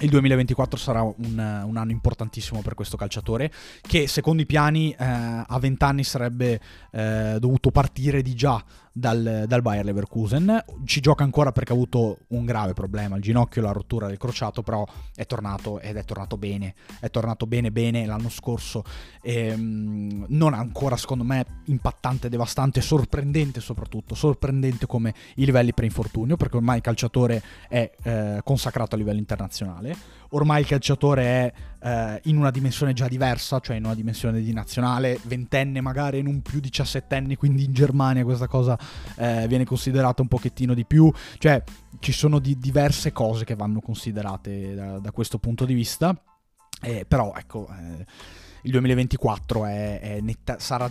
il 0.00 0.10
2024 0.10 0.78
sarà 0.78 1.02
un, 1.02 1.14
un, 1.16 1.76
anno 1.76 1.90
importantissimo 1.90 2.60
per 2.60 2.74
questo 2.74 2.98
calciatore 2.98 3.50
che 3.80 4.06
secondo 4.06 4.42
i 4.42 4.46
piani 4.46 4.90
eh, 4.90 4.96
a 4.98 5.58
20 5.58 5.84
anni 5.84 6.04
sarebbe 6.04 6.60
eh, 6.90 7.36
dovuto 7.40 7.70
partire 7.70 8.20
di 8.20 8.34
già 8.34 8.62
dal, 8.96 9.44
dal, 9.46 9.60
Bayer 9.60 9.84
Leverkusen. 9.84 10.64
Ci 10.84 11.00
gioca 11.00 11.22
ancora 11.22 11.52
perché 11.52 11.72
ha 11.72 11.74
avuto 11.74 12.20
un 12.28 12.46
grave 12.46 12.72
problema, 12.72 13.16
il 13.16 13.22
ginocchio, 13.22 13.60
la 13.60 13.72
rottura 13.72 14.06
del 14.06 14.16
crociato, 14.16 14.62
però 14.62 14.86
è 15.14 15.26
tornato 15.26 15.80
ed 15.80 15.96
è 15.96 16.04
tornato 16.04 16.38
bene. 16.38 16.74
È 16.98 17.10
tornato 17.10 17.46
bene 17.46 17.70
bene 17.70 18.06
l'anno 18.06 18.30
scorso. 18.30 18.84
E, 19.20 19.52
um, 19.52 20.24
non 20.28 20.54
ancora, 20.54 20.96
secondo 20.96 21.24
me, 21.24 21.44
impattante, 21.66 22.30
devastante, 22.30 22.80
sorprendente 22.80 23.60
soprattutto. 23.60 24.14
Sorprendente 24.14 24.86
come 24.86 25.14
i 25.36 25.44
livelli 25.44 25.74
pre-infortunio, 25.74 26.36
perché 26.36 26.56
ormai 26.56 26.76
il 26.76 26.82
calciatore 26.82 27.42
è 27.68 27.90
eh, 28.02 28.40
consacrato 28.42 28.94
a 28.94 28.98
livello 28.98 29.18
internazionale 29.18 29.85
ormai 30.30 30.60
il 30.60 30.66
calciatore 30.66 31.22
è 31.22 31.52
eh, 31.82 32.20
in 32.24 32.36
una 32.36 32.50
dimensione 32.50 32.92
già 32.92 33.08
diversa, 33.08 33.60
cioè 33.60 33.76
in 33.76 33.84
una 33.84 33.94
dimensione 33.94 34.40
di 34.40 34.52
nazionale, 34.52 35.18
ventenne 35.24 35.80
magari, 35.80 36.22
non 36.22 36.40
più 36.42 36.60
diciassettenni, 36.60 37.36
quindi 37.36 37.64
in 37.64 37.72
Germania 37.72 38.24
questa 38.24 38.46
cosa 38.46 38.78
eh, 39.16 39.46
viene 39.48 39.64
considerata 39.64 40.22
un 40.22 40.28
pochettino 40.28 40.74
di 40.74 40.84
più, 40.84 41.12
cioè 41.38 41.62
ci 41.98 42.12
sono 42.12 42.38
di 42.38 42.58
diverse 42.58 43.12
cose 43.12 43.44
che 43.44 43.54
vanno 43.54 43.80
considerate 43.80 44.74
da, 44.74 44.98
da 44.98 45.10
questo 45.12 45.38
punto 45.38 45.64
di 45.64 45.74
vista, 45.74 46.18
eh, 46.80 47.04
però 47.06 47.34
ecco... 47.36 47.68
Eh, 47.68 48.34
il 48.66 48.72
2024 48.72 49.64
è, 49.64 50.00
è 50.00 50.20
netta, 50.20 50.58
sarà 50.58 50.90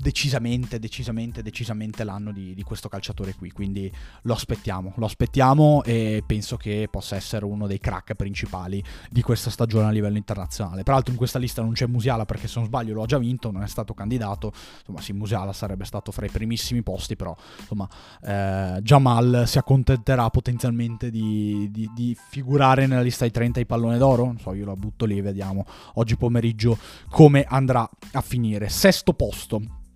decisamente, 0.00 0.78
decisamente, 0.78 1.42
decisamente 1.42 2.04
l'anno 2.04 2.30
di, 2.30 2.54
di, 2.54 2.62
questo 2.62 2.88
calciatore 2.88 3.34
qui. 3.34 3.50
Quindi 3.50 3.92
lo 4.22 4.32
aspettiamo, 4.32 4.92
lo 4.94 5.06
aspettiamo 5.06 5.82
e 5.82 6.22
penso 6.24 6.56
che 6.56 6.86
possa 6.88 7.16
essere 7.16 7.44
uno 7.44 7.66
dei 7.66 7.80
crack 7.80 8.14
principali 8.14 8.82
di 9.10 9.22
questa 9.22 9.50
stagione 9.50 9.88
a 9.88 9.90
livello 9.90 10.16
internazionale. 10.16 10.84
Peraltro 10.84 11.10
in 11.10 11.18
questa 11.18 11.40
lista 11.40 11.62
non 11.62 11.72
c'è 11.72 11.86
Musiala 11.86 12.24
perché 12.24 12.46
se 12.46 12.60
non 12.60 12.68
sbaglio 12.68 12.94
lo 12.94 13.02
ha 13.02 13.06
già 13.06 13.18
vinto, 13.18 13.50
non 13.50 13.64
è 13.64 13.66
stato 13.66 13.92
candidato. 13.92 14.52
Insomma, 14.78 15.00
sì, 15.00 15.12
Musiala 15.12 15.52
sarebbe 15.52 15.84
stato 15.84 16.12
fra 16.12 16.26
i 16.26 16.30
primissimi 16.30 16.82
posti, 16.82 17.16
però 17.16 17.36
insomma, 17.58 17.88
eh, 18.22 18.80
Jamal 18.82 19.44
si 19.46 19.58
accontenterà 19.58 20.30
potenzialmente 20.30 21.10
di, 21.10 21.68
di, 21.72 21.90
di, 21.92 22.16
figurare 22.28 22.86
nella 22.86 23.02
lista 23.02 23.24
dei 23.24 23.32
30 23.32 23.58
di 23.58 23.66
pallone 23.66 23.98
d'oro. 23.98 24.26
Non 24.26 24.38
so, 24.38 24.54
io 24.54 24.64
la 24.64 24.76
butto 24.76 25.04
lì, 25.06 25.20
vediamo 25.20 25.66
oggi 25.94 26.16
pomeriggio 26.16 26.78
come 27.10 27.44
andrà 27.48 27.88
a 28.12 28.20
finire. 28.20 28.68
Sesto 28.68 29.12
posto 29.12 29.86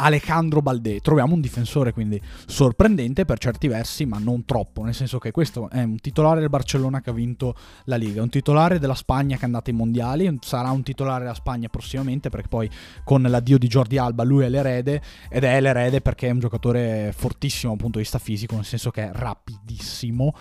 Alejandro 0.00 0.62
Baldé. 0.62 1.00
Troviamo 1.00 1.34
un 1.34 1.40
difensore 1.40 1.92
quindi 1.92 2.20
sorprendente 2.46 3.24
per 3.24 3.38
certi 3.38 3.66
versi, 3.66 4.06
ma 4.06 4.18
non 4.18 4.44
troppo, 4.44 4.84
nel 4.84 4.94
senso 4.94 5.18
che 5.18 5.30
questo 5.32 5.68
è 5.70 5.82
un 5.82 5.98
titolare 5.98 6.40
del 6.40 6.48
Barcellona 6.48 7.00
che 7.00 7.10
ha 7.10 7.12
vinto 7.12 7.54
la 7.84 7.96
Liga, 7.96 8.22
un 8.22 8.28
titolare 8.28 8.78
della 8.78 8.94
Spagna 8.94 9.36
che 9.36 9.42
è 9.42 9.46
andato 9.46 9.70
ai 9.70 9.76
mondiali, 9.76 10.38
sarà 10.40 10.70
un 10.70 10.82
titolare 10.82 11.22
della 11.22 11.34
Spagna 11.34 11.68
prossimamente 11.68 12.30
perché 12.30 12.48
poi 12.48 12.70
con 13.02 13.22
l'addio 13.22 13.58
di 13.58 13.66
Jordi 13.66 13.98
Alba 13.98 14.22
lui 14.22 14.44
è 14.44 14.48
l'erede 14.48 15.02
ed 15.28 15.42
è 15.42 15.60
l'erede 15.60 16.00
perché 16.00 16.28
è 16.28 16.30
un 16.30 16.38
giocatore 16.38 17.12
fortissimo 17.16 17.72
dal 17.72 17.80
punto 17.80 17.98
di 17.98 18.04
vista 18.04 18.18
fisico, 18.18 18.54
nel 18.54 18.64
senso 18.64 18.90
che 18.90 19.08
è 19.08 19.10
rapidissimo 19.12 20.34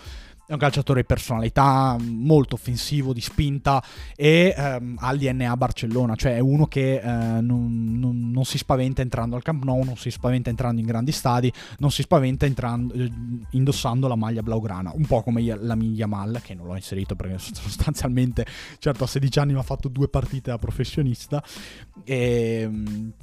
è 0.48 0.54
un 0.54 0.60
calciatore 0.60 1.02
di 1.02 1.06
personalità, 1.06 1.98
molto 2.00 2.56
offensivo, 2.56 3.12
di 3.12 3.20
spinta 3.20 3.84
e 4.16 4.56
ehm, 4.58 4.96
ha 4.98 5.14
DNA 5.14 5.58
Barcellona, 5.58 6.16
cioè 6.16 6.36
è 6.36 6.40
uno 6.40 6.68
che 6.68 7.02
eh, 7.02 7.42
non, 7.42 8.00
non, 8.00 8.32
non, 8.32 8.46
si 8.46 8.58
spaventa 8.58 9.02
entrando 9.02 9.36
al 9.36 9.42
Camp 9.42 9.66
Nou, 9.66 9.84
non 9.84 9.98
si 9.98 10.10
spaventa 10.10 10.50
entrando 10.50 10.80
in 10.80 10.88
grandi 10.88 11.12
stadi, 11.12 11.52
non 11.80 11.92
si 11.92 12.02
spaventa 12.02 12.46
entrando, 12.46 12.94
eh, 12.94 13.12
indossando 13.52 14.08
la 14.08 14.16
maglia 14.16 14.42
blaugrana, 14.42 14.94
un 14.96 15.06
po' 15.06 15.22
come 15.22 15.44
la 15.44 15.76
mia 15.76 16.08
Mal, 16.08 16.40
che 16.42 16.54
non 16.54 16.68
l'ho 16.68 16.76
inserito 16.76 17.18
perché 17.18 17.38
sostanzialmente, 17.44 18.46
certo 18.80 19.04
a 19.04 19.08
16 19.08 19.40
anni 19.40 19.52
mi 19.52 19.60
ha 19.60 19.64
fatto 19.64 19.90
due 19.90 20.08
partite 20.08 20.50
da 20.50 20.58
professionista 20.58 21.44
e 22.06 22.62
ehm, 22.62 23.14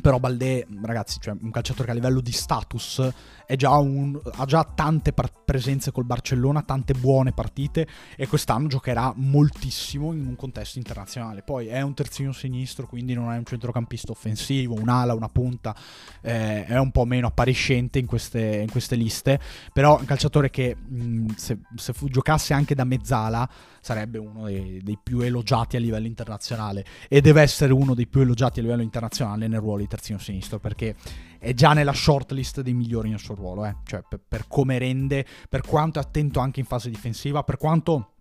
però 0.00 0.18
Baldé, 0.18 0.66
ragazzi, 0.82 1.18
cioè 1.20 1.36
un 1.40 1.50
calciatore 1.50 1.86
che 1.86 1.90
a 1.90 1.94
livello 1.94 2.20
di 2.20 2.32
status 2.32 3.10
già 3.56 3.76
un, 3.76 4.18
ha 4.24 4.44
già 4.44 4.64
tante 4.64 5.12
par- 5.12 5.32
presenze 5.44 5.92
col 5.92 6.04
Barcellona, 6.04 6.62
tante 6.62 6.94
buone 6.94 7.32
partite 7.32 7.86
e 8.16 8.26
quest'anno 8.26 8.68
giocherà 8.68 9.12
moltissimo 9.16 10.12
in 10.12 10.26
un 10.26 10.36
contesto 10.36 10.78
internazionale. 10.78 11.42
Poi 11.42 11.66
è 11.66 11.80
un 11.80 11.94
terzino 11.94 12.32
sinistro, 12.32 12.86
quindi 12.86 13.14
non 13.14 13.30
è 13.32 13.36
un 13.36 13.44
centrocampista 13.44 14.12
offensivo, 14.12 14.74
un'ala, 14.74 15.14
una 15.14 15.28
punta, 15.28 15.74
eh, 16.20 16.64
è 16.64 16.78
un 16.78 16.90
po' 16.90 17.04
meno 17.04 17.26
appariscente 17.26 17.98
in 17.98 18.06
queste, 18.06 18.40
in 18.40 18.70
queste 18.70 18.96
liste, 18.96 19.40
però 19.72 19.96
è 19.96 20.00
un 20.00 20.06
calciatore 20.06 20.50
che 20.50 20.74
mh, 20.76 21.34
se, 21.36 21.58
se 21.76 21.92
fu, 21.92 22.08
giocasse 22.08 22.54
anche 22.54 22.74
da 22.74 22.84
mezzala 22.84 23.48
sarebbe 23.80 24.18
uno 24.18 24.44
dei, 24.44 24.80
dei, 24.82 24.98
più 25.02 25.20
elogiati 25.20 25.76
a 25.76 25.80
livello 25.80 26.06
internazionale 26.06 26.84
e 27.08 27.20
deve 27.20 27.42
essere 27.42 27.72
uno 27.72 27.94
dei 27.94 28.06
più 28.06 28.20
elogiati 28.20 28.60
a 28.60 28.62
livello 28.62 28.82
internazionale 28.82 29.48
nel 29.48 29.58
ruolo 29.58 29.81
di 29.82 29.88
terzino 29.88 30.18
sinistro 30.18 30.58
perché 30.58 30.96
è 31.38 31.52
già 31.54 31.72
nella 31.72 31.92
shortlist 31.92 32.60
dei 32.60 32.74
migliori 32.74 33.10
nel 33.10 33.18
suo 33.18 33.34
ruolo, 33.34 33.64
eh? 33.64 33.76
cioè 33.84 34.02
per, 34.08 34.20
per 34.26 34.46
come 34.48 34.78
rende, 34.78 35.26
per 35.48 35.62
quanto 35.62 35.98
è 35.98 36.02
attento 36.02 36.40
anche 36.40 36.60
in 36.60 36.66
fase 36.66 36.88
difensiva, 36.88 37.42
per 37.42 37.56
quanto 37.56 38.12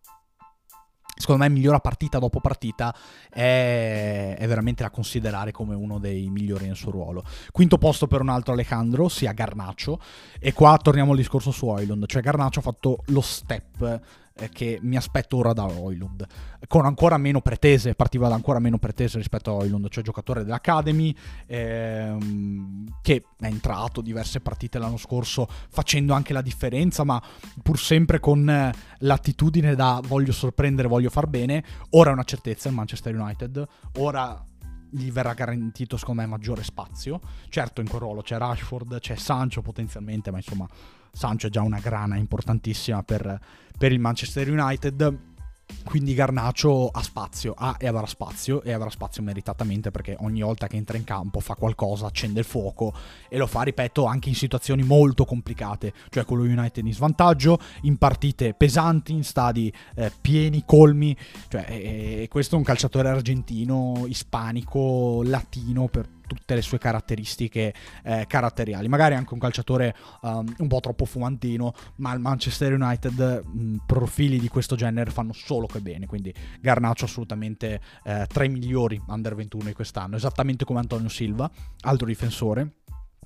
secondo 1.21 1.43
me 1.43 1.49
migliora 1.49 1.79
partita 1.79 2.19
dopo 2.19 2.41
partita, 2.41 2.93
è, 3.29 4.35
è, 4.37 4.47
veramente 4.47 4.83
da 4.83 4.89
considerare 4.89 5.51
come 5.51 5.75
uno 5.75 5.99
dei 5.99 6.29
migliori 6.29 6.65
nel 6.65 6.75
suo 6.75 6.91
ruolo. 6.91 7.23
Quinto 7.51 7.77
posto 7.77 8.07
per 8.07 8.21
un 8.21 8.29
altro 8.29 8.53
Alejandro, 8.53 9.07
sia 9.07 9.31
Garnaccio, 9.31 10.01
e 10.39 10.51
qua 10.51 10.77
torniamo 10.81 11.11
al 11.11 11.17
discorso 11.17 11.51
su 11.51 11.67
Oilund, 11.67 12.07
cioè 12.07 12.21
Garnaccio 12.21 12.59
ha 12.59 12.63
fatto 12.63 13.03
lo 13.07 13.21
step 13.21 14.01
che 14.51 14.79
mi 14.81 14.95
aspetto 14.95 15.37
ora 15.37 15.53
da 15.53 15.65
Oilund, 15.65 16.25
con 16.67 16.85
ancora 16.85 17.17
meno 17.17 17.41
pretese, 17.41 17.95
partiva 17.95 18.27
da 18.27 18.35
ancora 18.35 18.59
meno 18.59 18.77
pretese 18.77 19.17
rispetto 19.17 19.51
a 19.51 19.53
Oilund, 19.55 19.89
cioè 19.89 20.03
giocatore 20.03 20.43
dell'Academy, 20.43 21.15
ehm, 21.47 22.99
che 23.01 23.23
è 23.39 23.45
entrato 23.45 24.01
diverse 24.01 24.39
partite 24.39 24.79
l'anno 24.79 24.97
scorso 24.97 25.47
facendo 25.69 26.13
anche 26.13 26.33
la 26.33 26.41
differenza, 26.41 27.03
ma 27.03 27.21
pur 27.61 27.79
sempre 27.79 28.19
con 28.19 28.49
eh, 28.49 28.73
l'attitudine 28.99 29.75
da 29.75 30.01
voglio 30.05 30.31
sorprendere, 30.31 30.87
voglio 30.87 31.09
far 31.09 31.27
bene, 31.27 31.63
ora 31.91 32.09
è 32.09 32.13
una 32.13 32.23
certezza 32.23 32.69
il 32.69 32.75
Manchester 32.75 33.15
United, 33.15 33.67
ora 33.97 34.43
gli 34.91 35.11
verrà 35.11 35.33
garantito 35.33 35.97
secondo 35.97 36.21
me 36.21 36.27
maggiore 36.27 36.63
spazio. 36.63 37.19
Certo 37.49 37.81
in 37.81 37.87
quel 37.87 38.01
ruolo 38.01 38.21
c'è 38.21 38.37
Rashford, 38.37 38.99
c'è 38.99 39.15
Sancho 39.15 39.61
potenzialmente, 39.61 40.31
ma 40.31 40.37
insomma 40.37 40.67
Sancho 41.11 41.47
è 41.47 41.49
già 41.49 41.61
una 41.61 41.79
grana 41.79 42.17
importantissima 42.17 43.03
per, 43.03 43.39
per 43.77 43.91
il 43.91 43.99
Manchester 43.99 44.49
United. 44.49 45.19
Quindi 45.83 46.13
Garnacio 46.13 46.87
ha 46.87 47.01
spazio, 47.01 47.53
ha 47.57 47.75
e 47.79 47.87
avrà 47.87 48.05
spazio 48.05 48.61
e 48.61 48.71
avrà 48.71 48.89
spazio 48.89 49.23
meritatamente 49.23 49.91
perché 49.91 50.15
ogni 50.19 50.41
volta 50.41 50.67
che 50.67 50.77
entra 50.77 50.97
in 50.97 51.03
campo 51.03 51.39
fa 51.39 51.55
qualcosa, 51.55 52.05
accende 52.05 52.39
il 52.39 52.45
fuoco 52.45 52.93
e 53.29 53.37
lo 53.37 53.47
fa, 53.47 53.63
ripeto, 53.63 54.05
anche 54.05 54.29
in 54.29 54.35
situazioni 54.35 54.83
molto 54.83 55.25
complicate, 55.25 55.93
cioè 56.09 56.25
con 56.25 56.37
lo 56.37 56.43
United 56.43 56.85
in 56.85 56.93
svantaggio, 56.93 57.59
in 57.81 57.97
partite 57.97 58.53
pesanti, 58.53 59.13
in 59.13 59.23
stadi 59.23 59.71
eh, 59.95 60.11
pieni, 60.21 60.63
colmi, 60.65 61.15
cioè 61.49 61.65
e, 61.67 62.23
e 62.23 62.27
questo 62.29 62.55
è 62.55 62.57
un 62.57 62.63
calciatore 62.63 63.09
argentino, 63.09 64.05
ispanico, 64.07 65.21
latino 65.23 65.87
per 65.87 66.07
tutte 66.35 66.55
le 66.55 66.61
sue 66.61 66.77
caratteristiche 66.77 67.73
eh, 68.03 68.25
caratteriali. 68.25 68.87
Magari 68.87 69.15
anche 69.15 69.33
un 69.33 69.39
calciatore 69.39 69.93
um, 70.21 70.53
un 70.59 70.67
po' 70.67 70.79
troppo 70.79 71.03
fumantino, 71.03 71.73
ma 71.97 72.13
il 72.13 72.21
Manchester 72.21 72.73
United 72.73 73.43
mh, 73.45 73.75
profili 73.85 74.39
di 74.39 74.47
questo 74.47 74.75
genere 74.77 75.11
fanno 75.11 75.33
solo 75.33 75.67
che 75.67 75.81
bene. 75.81 76.05
Quindi 76.05 76.33
Garnaccio 76.61 77.03
assolutamente 77.05 77.81
eh, 78.03 78.25
tra 78.31 78.45
i 78.45 78.49
migliori 78.49 79.01
under 79.07 79.35
21 79.35 79.65
di 79.65 79.73
quest'anno, 79.73 80.15
esattamente 80.15 80.63
come 80.63 80.79
Antonio 80.79 81.09
Silva, 81.09 81.51
altro 81.81 82.07
difensore 82.07 82.75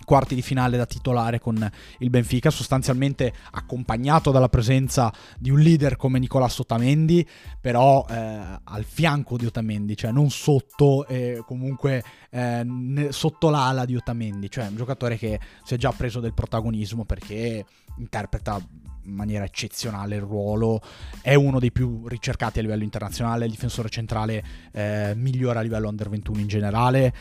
quarti 0.03 0.36
di 0.36 0.41
finale 0.41 0.77
da 0.77 0.86
titolare 0.86 1.39
con 1.39 1.69
il 1.99 2.10
Benfica, 2.10 2.49
sostanzialmente 2.49 3.34
accompagnato 3.51 4.31
dalla 4.31 4.49
presenza 4.49 5.12
di 5.38 5.49
un 5.49 5.60
leader 5.60 5.95
come 5.95 6.19
Nicolas 6.19 6.60
Otamendi, 6.60 7.27
però 7.62 8.05
eh, 8.10 8.15
al 8.15 8.84
fianco 8.84 9.38
di 9.38 9.45
Otamendi, 9.45 9.95
cioè 9.95 10.12
non 10.12 10.29
sotto, 10.29 11.08
eh, 11.08 11.41
comunque 11.45 12.03
eh, 12.29 13.08
sotto 13.10 13.49
l'ala 13.49 13.86
di 13.86 13.95
Otamendi, 13.95 14.49
cioè 14.49 14.67
un 14.67 14.75
giocatore 14.75 15.17
che 15.17 15.39
si 15.63 15.73
è 15.73 15.77
già 15.77 15.91
preso 15.91 16.19
del 16.19 16.34
protagonismo 16.34 17.05
perché 17.05 17.65
interpreta 17.97 18.62
in 19.05 19.13
maniera 19.13 19.45
eccezionale 19.45 20.15
il 20.15 20.21
ruolo, 20.21 20.81
è 21.21 21.36
uno 21.36 21.60
dei 21.60 21.71
più 21.71 22.08
ricercati 22.08 22.60
a 22.60 22.62
livello 22.63 22.84
internazionale, 22.84 23.45
il 23.45 23.51
difensore 23.51 23.89
centrale 23.89 24.43
eh, 24.71 25.13
migliore 25.15 25.60
a 25.60 25.62
livello 25.62 25.88
under 25.88 26.10
21 26.10 26.39
in 26.39 26.47
generale, 26.47 27.13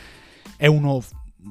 è 0.57 0.67
uno 0.67 1.01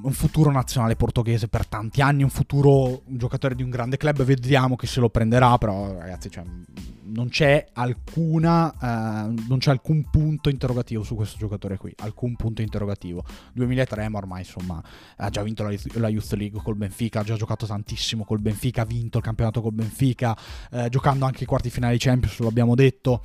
un 0.02 0.12
futuro 0.12 0.50
nazionale 0.50 0.96
portoghese 0.96 1.48
per 1.48 1.66
tanti 1.66 2.00
anni, 2.00 2.22
un 2.22 2.30
futuro 2.30 3.02
un 3.06 3.16
giocatore 3.16 3.54
di 3.54 3.62
un 3.62 3.70
grande 3.70 3.96
club, 3.96 4.22
vediamo 4.24 4.76
che 4.76 4.86
se 4.86 5.00
lo 5.00 5.08
prenderà, 5.08 5.56
però 5.58 5.96
ragazzi 5.96 6.30
cioè, 6.30 6.44
non 7.04 7.28
c'è 7.28 7.68
alcuna 7.74 8.72
eh, 8.72 9.34
non 9.46 9.58
c'è 9.58 9.70
alcun 9.70 10.08
punto 10.10 10.48
interrogativo 10.48 11.02
su 11.02 11.14
questo 11.14 11.38
giocatore 11.38 11.76
qui, 11.76 11.94
alcun 11.98 12.34
punto 12.36 12.62
interrogativo. 12.62 13.24
2003 13.52 14.08
ma 14.08 14.18
ormai 14.18 14.40
insomma 14.40 14.82
ha 15.16 15.30
già 15.30 15.42
vinto 15.42 15.62
la, 15.62 16.08
Youth 16.08 16.32
League 16.32 16.60
col 16.62 16.76
Benfica, 16.76 17.20
ha 17.20 17.24
già 17.24 17.36
giocato 17.36 17.66
tantissimo 17.66 18.24
col 18.24 18.40
Benfica, 18.40 18.82
ha 18.82 18.86
vinto 18.86 19.18
il 19.18 19.24
campionato 19.24 19.60
col 19.60 19.72
Benfica, 19.72 20.36
eh, 20.70 20.88
giocando 20.88 21.24
anche 21.24 21.44
i 21.44 21.46
quarti 21.46 21.70
finali 21.70 21.98
Champions, 21.98 22.38
lo 22.40 22.48
abbiamo 22.48 22.74
detto 22.74 23.24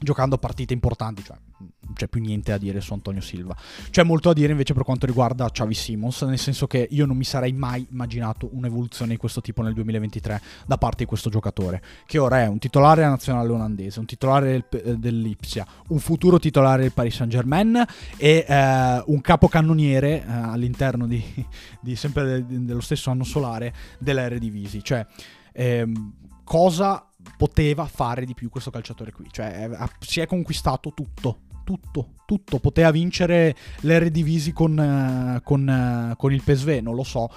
giocando 0.00 0.38
partite 0.38 0.72
importanti, 0.72 1.22
cioè 1.24 1.36
non 1.58 1.94
c'è 1.94 2.06
più 2.08 2.20
niente 2.20 2.52
da 2.52 2.58
dire 2.58 2.80
su 2.80 2.92
Antonio 2.92 3.20
Silva. 3.20 3.56
C'è 3.90 4.02
molto 4.02 4.28
da 4.28 4.34
dire 4.34 4.52
invece 4.52 4.74
per 4.74 4.84
quanto 4.84 5.06
riguarda 5.06 5.48
Xavi 5.48 5.74
Simons, 5.74 6.22
nel 6.22 6.38
senso 6.38 6.66
che 6.66 6.86
io 6.90 7.06
non 7.06 7.16
mi 7.16 7.24
sarei 7.24 7.52
mai 7.52 7.86
immaginato 7.90 8.48
un'evoluzione 8.52 9.12
di 9.12 9.16
questo 9.16 9.40
tipo 9.40 9.62
nel 9.62 9.74
2023 9.74 10.40
da 10.66 10.78
parte 10.78 10.98
di 10.98 11.06
questo 11.06 11.30
giocatore, 11.30 11.82
che 12.06 12.18
ora 12.18 12.42
è 12.42 12.46
un 12.46 12.58
titolare 12.58 13.02
nazionale 13.02 13.50
olandese, 13.50 13.98
un 13.98 14.06
titolare 14.06 14.50
del, 14.50 14.82
eh, 14.82 14.96
dell'Ipsia, 14.96 15.66
un 15.88 15.98
futuro 15.98 16.38
titolare 16.38 16.82
del 16.82 16.92
Paris 16.92 17.16
Saint 17.16 17.32
Germain 17.32 17.84
e 18.16 18.44
eh, 18.46 19.02
un 19.06 19.20
capocannoniere 19.20 20.24
eh, 20.24 20.30
all'interno 20.30 21.06
di, 21.06 21.22
di 21.80 21.96
sempre 21.96 22.44
de, 22.44 22.64
dello 22.64 22.80
stesso 22.80 23.10
anno 23.10 23.24
solare 23.24 23.72
della 23.98 24.22
Eredivisie. 24.22 24.82
Cioè, 24.82 25.06
ehm, 25.52 26.12
cosa 26.44 27.07
poteva 27.36 27.86
fare 27.86 28.24
di 28.24 28.34
più 28.34 28.48
questo 28.48 28.70
calciatore 28.70 29.12
qui. 29.12 29.26
Cioè, 29.30 29.68
si 30.00 30.20
è 30.20 30.26
conquistato 30.26 30.92
tutto. 30.94 31.46
Tutto, 31.68 32.14
tutto. 32.24 32.60
Poteva 32.60 32.90
vincere 32.90 33.54
l'Eredivisie 33.80 34.54
con, 34.54 34.78
eh, 34.78 35.42
con, 35.44 35.68
eh, 35.68 36.14
con 36.16 36.32
il 36.32 36.42
PSV, 36.42 36.78
non 36.80 36.94
lo 36.94 37.04
so 37.04 37.28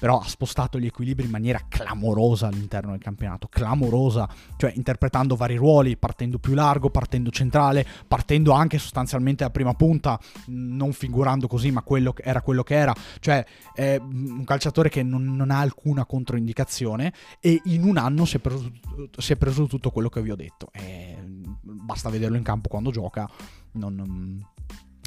però 0.00 0.18
ha 0.18 0.24
spostato 0.24 0.78
gli 0.78 0.86
equilibri 0.86 1.26
in 1.26 1.30
maniera 1.30 1.60
clamorosa 1.68 2.46
all'interno 2.46 2.92
del 2.92 3.00
campionato, 3.00 3.48
clamorosa, 3.48 4.26
cioè 4.56 4.72
interpretando 4.74 5.36
vari 5.36 5.56
ruoli, 5.56 5.98
partendo 5.98 6.38
più 6.38 6.54
largo, 6.54 6.88
partendo 6.88 7.30
centrale, 7.30 7.86
partendo 8.08 8.52
anche 8.52 8.78
sostanzialmente 8.78 9.44
a 9.44 9.50
prima 9.50 9.74
punta, 9.74 10.18
non 10.46 10.94
figurando 10.94 11.46
così, 11.46 11.70
ma 11.70 11.82
quello 11.82 12.14
era 12.16 12.40
quello 12.40 12.62
che 12.62 12.76
era, 12.76 12.94
cioè 13.20 13.44
è 13.74 14.00
un 14.00 14.42
calciatore 14.44 14.88
che 14.88 15.02
non, 15.02 15.36
non 15.36 15.50
ha 15.50 15.58
alcuna 15.58 16.06
controindicazione 16.06 17.12
e 17.38 17.60
in 17.64 17.84
un 17.84 17.98
anno 17.98 18.24
si 18.24 18.36
è 18.36 18.40
preso, 18.40 18.72
si 19.18 19.34
è 19.34 19.36
preso 19.36 19.66
tutto 19.66 19.90
quello 19.90 20.08
che 20.08 20.22
vi 20.22 20.30
ho 20.30 20.36
detto. 20.36 20.70
E 20.72 21.14
basta 21.60 22.08
vederlo 22.08 22.38
in 22.38 22.42
campo 22.42 22.70
quando 22.70 22.90
gioca. 22.90 23.28
Non, 23.74 24.49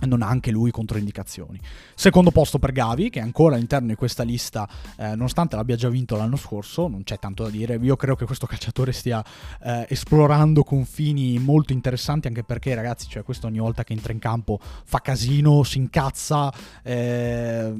non, 0.05 0.21
ha 0.21 0.27
anche 0.27 0.51
lui 0.51 0.71
controindicazioni. 0.71 1.59
Secondo 1.95 2.31
posto 2.31 2.59
per 2.59 2.71
Gavi, 2.71 3.09
che 3.09 3.19
è 3.19 3.23
ancora 3.23 3.55
all'interno 3.55 3.87
di 3.87 3.95
questa 3.95 4.23
lista, 4.23 4.67
eh, 4.97 5.09
nonostante 5.09 5.55
l'abbia 5.55 5.75
già 5.75 5.89
vinto 5.89 6.15
l'anno 6.15 6.35
scorso, 6.35 6.87
non 6.87 7.03
c'è 7.03 7.19
tanto 7.19 7.43
da 7.43 7.49
dire. 7.49 7.79
Io 7.81 7.95
credo 7.95 8.15
che 8.15 8.25
questo 8.25 8.45
calciatore 8.45 8.91
stia 8.91 9.23
eh, 9.63 9.85
esplorando 9.89 10.63
confini 10.63 11.37
molto 11.39 11.73
interessanti, 11.73 12.27
anche 12.27 12.43
perché, 12.43 12.75
ragazzi, 12.75 13.07
cioè, 13.07 13.23
questo 13.23 13.47
ogni 13.47 13.59
volta 13.59 13.83
che 13.83 13.93
entra 13.93 14.13
in 14.13 14.19
campo 14.19 14.59
fa 14.61 14.99
casino, 14.99 15.63
si 15.63 15.77
incazza, 15.77 16.53
eh, 16.83 17.73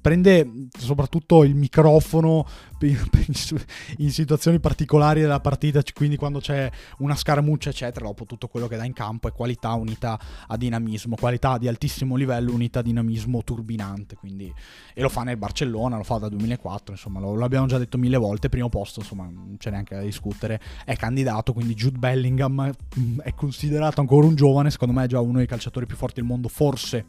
prende 0.00 0.68
soprattutto 0.78 1.44
il 1.44 1.54
microfono 1.54 2.46
in 3.98 4.10
situazioni 4.10 4.60
particolari 4.60 5.20
della 5.20 5.40
partita, 5.40 5.82
quindi 5.92 6.16
quando 6.16 6.40
c'è 6.40 6.70
una 6.98 7.16
scaramuccia, 7.16 7.70
eccetera, 7.70 8.06
dopo 8.06 8.24
tutto 8.24 8.48
quello 8.48 8.68
che 8.68 8.76
dà 8.76 8.84
in 8.84 8.92
campo 8.92 9.28
è 9.28 9.32
qualità 9.32 9.72
unita 9.72 10.18
a 10.46 10.56
dinamismo, 10.56 11.16
qualità 11.16 11.47
mentalità 11.48 11.58
di 11.58 11.68
altissimo 11.68 12.16
livello 12.16 12.52
unita 12.52 12.80
a 12.80 12.82
dinamismo 12.82 13.42
turbinante, 13.42 14.16
quindi, 14.16 14.52
e 14.92 15.00
lo 15.00 15.08
fa 15.08 15.22
nel 15.22 15.38
Barcellona, 15.38 15.96
lo 15.96 16.02
fa 16.02 16.18
da 16.18 16.28
2004, 16.28 16.92
insomma 16.92 17.20
lo, 17.20 17.34
l'abbiamo 17.34 17.66
già 17.66 17.78
detto 17.78 17.96
mille 17.96 18.18
volte, 18.18 18.48
primo 18.48 18.68
posto, 18.68 19.00
insomma 19.00 19.24
non 19.24 19.56
c'è 19.56 19.70
neanche 19.70 19.94
da 19.94 20.02
discutere, 20.02 20.60
è 20.84 20.96
candidato, 20.96 21.52
quindi 21.52 21.74
Jude 21.74 21.98
Bellingham 21.98 22.70
mm, 22.98 23.20
è 23.20 23.32
considerato 23.34 24.00
ancora 24.00 24.26
un 24.26 24.34
giovane, 24.34 24.70
secondo 24.70 24.94
me 24.94 25.04
è 25.04 25.08
già 25.08 25.20
uno 25.20 25.38
dei 25.38 25.46
calciatori 25.46 25.86
più 25.86 25.96
forti 25.96 26.20
del 26.20 26.28
mondo, 26.28 26.48
forse 26.48 27.04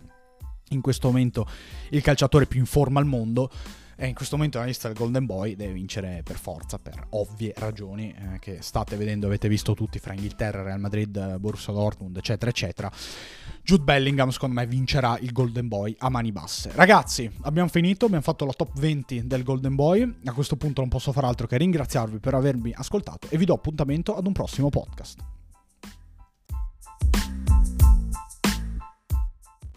in 0.72 0.82
questo 0.82 1.08
momento 1.08 1.48
il 1.90 2.02
calciatore 2.02 2.46
più 2.46 2.60
in 2.60 2.68
forma 2.68 3.00
al 3.00 3.06
mondo 3.06 3.50
e 4.02 4.08
in 4.08 4.14
questo 4.14 4.38
momento 4.38 4.60
la 4.60 4.64
lista 4.64 4.88
del 4.88 4.96
Golden 4.96 5.26
Boy 5.26 5.58
deve 5.58 5.74
vincere 5.74 6.22
per 6.24 6.38
forza, 6.38 6.80
per 6.80 7.08
ovvie 7.10 7.54
ragioni 7.58 8.16
eh, 8.18 8.40
che 8.40 8.60
state 8.62 8.96
vedendo, 8.96 9.28
avete 9.28 9.50
visto 9.50 9.74
tutti 9.74 10.00
fra 10.00 10.14
Inghilterra, 10.14 10.64
Real 10.64 10.80
Madrid, 10.80 11.36
Borussia 11.38 11.74
Dortmund, 11.74 12.16
eccetera, 12.16 12.50
eccetera. 12.50 12.90
Jude 13.62 13.84
Bellingham, 13.84 14.30
secondo 14.30 14.56
me, 14.56 14.66
vincerà 14.66 15.18
il 15.20 15.34
Golden 15.34 15.68
Boy 15.68 15.94
a 16.00 16.10
mani 16.10 16.32
basse. 16.32 16.72
Ragazzi, 16.74 17.30
abbiamo 17.42 17.68
finito, 17.68 18.06
abbiamo 18.06 18.24
fatto 18.24 18.46
la 18.46 18.54
top 18.54 18.80
20 18.80 19.28
del 19.28 19.44
Golden 19.44 19.76
Boy. 19.76 20.20
A 20.24 20.32
questo 20.32 20.56
punto 20.56 20.80
non 20.80 20.90
posso 20.90 21.12
fare 21.12 21.28
altro 21.28 21.46
che 21.46 21.58
ringraziarvi 21.58 22.20
per 22.20 22.36
avermi 22.36 22.72
ascoltato 22.74 23.28
e 23.30 23.38
vi 23.38 23.44
do 23.44 23.54
appuntamento 23.54 24.16
ad 24.16 24.26
un 24.26 24.32
prossimo 24.32 24.70
podcast. 24.70 25.39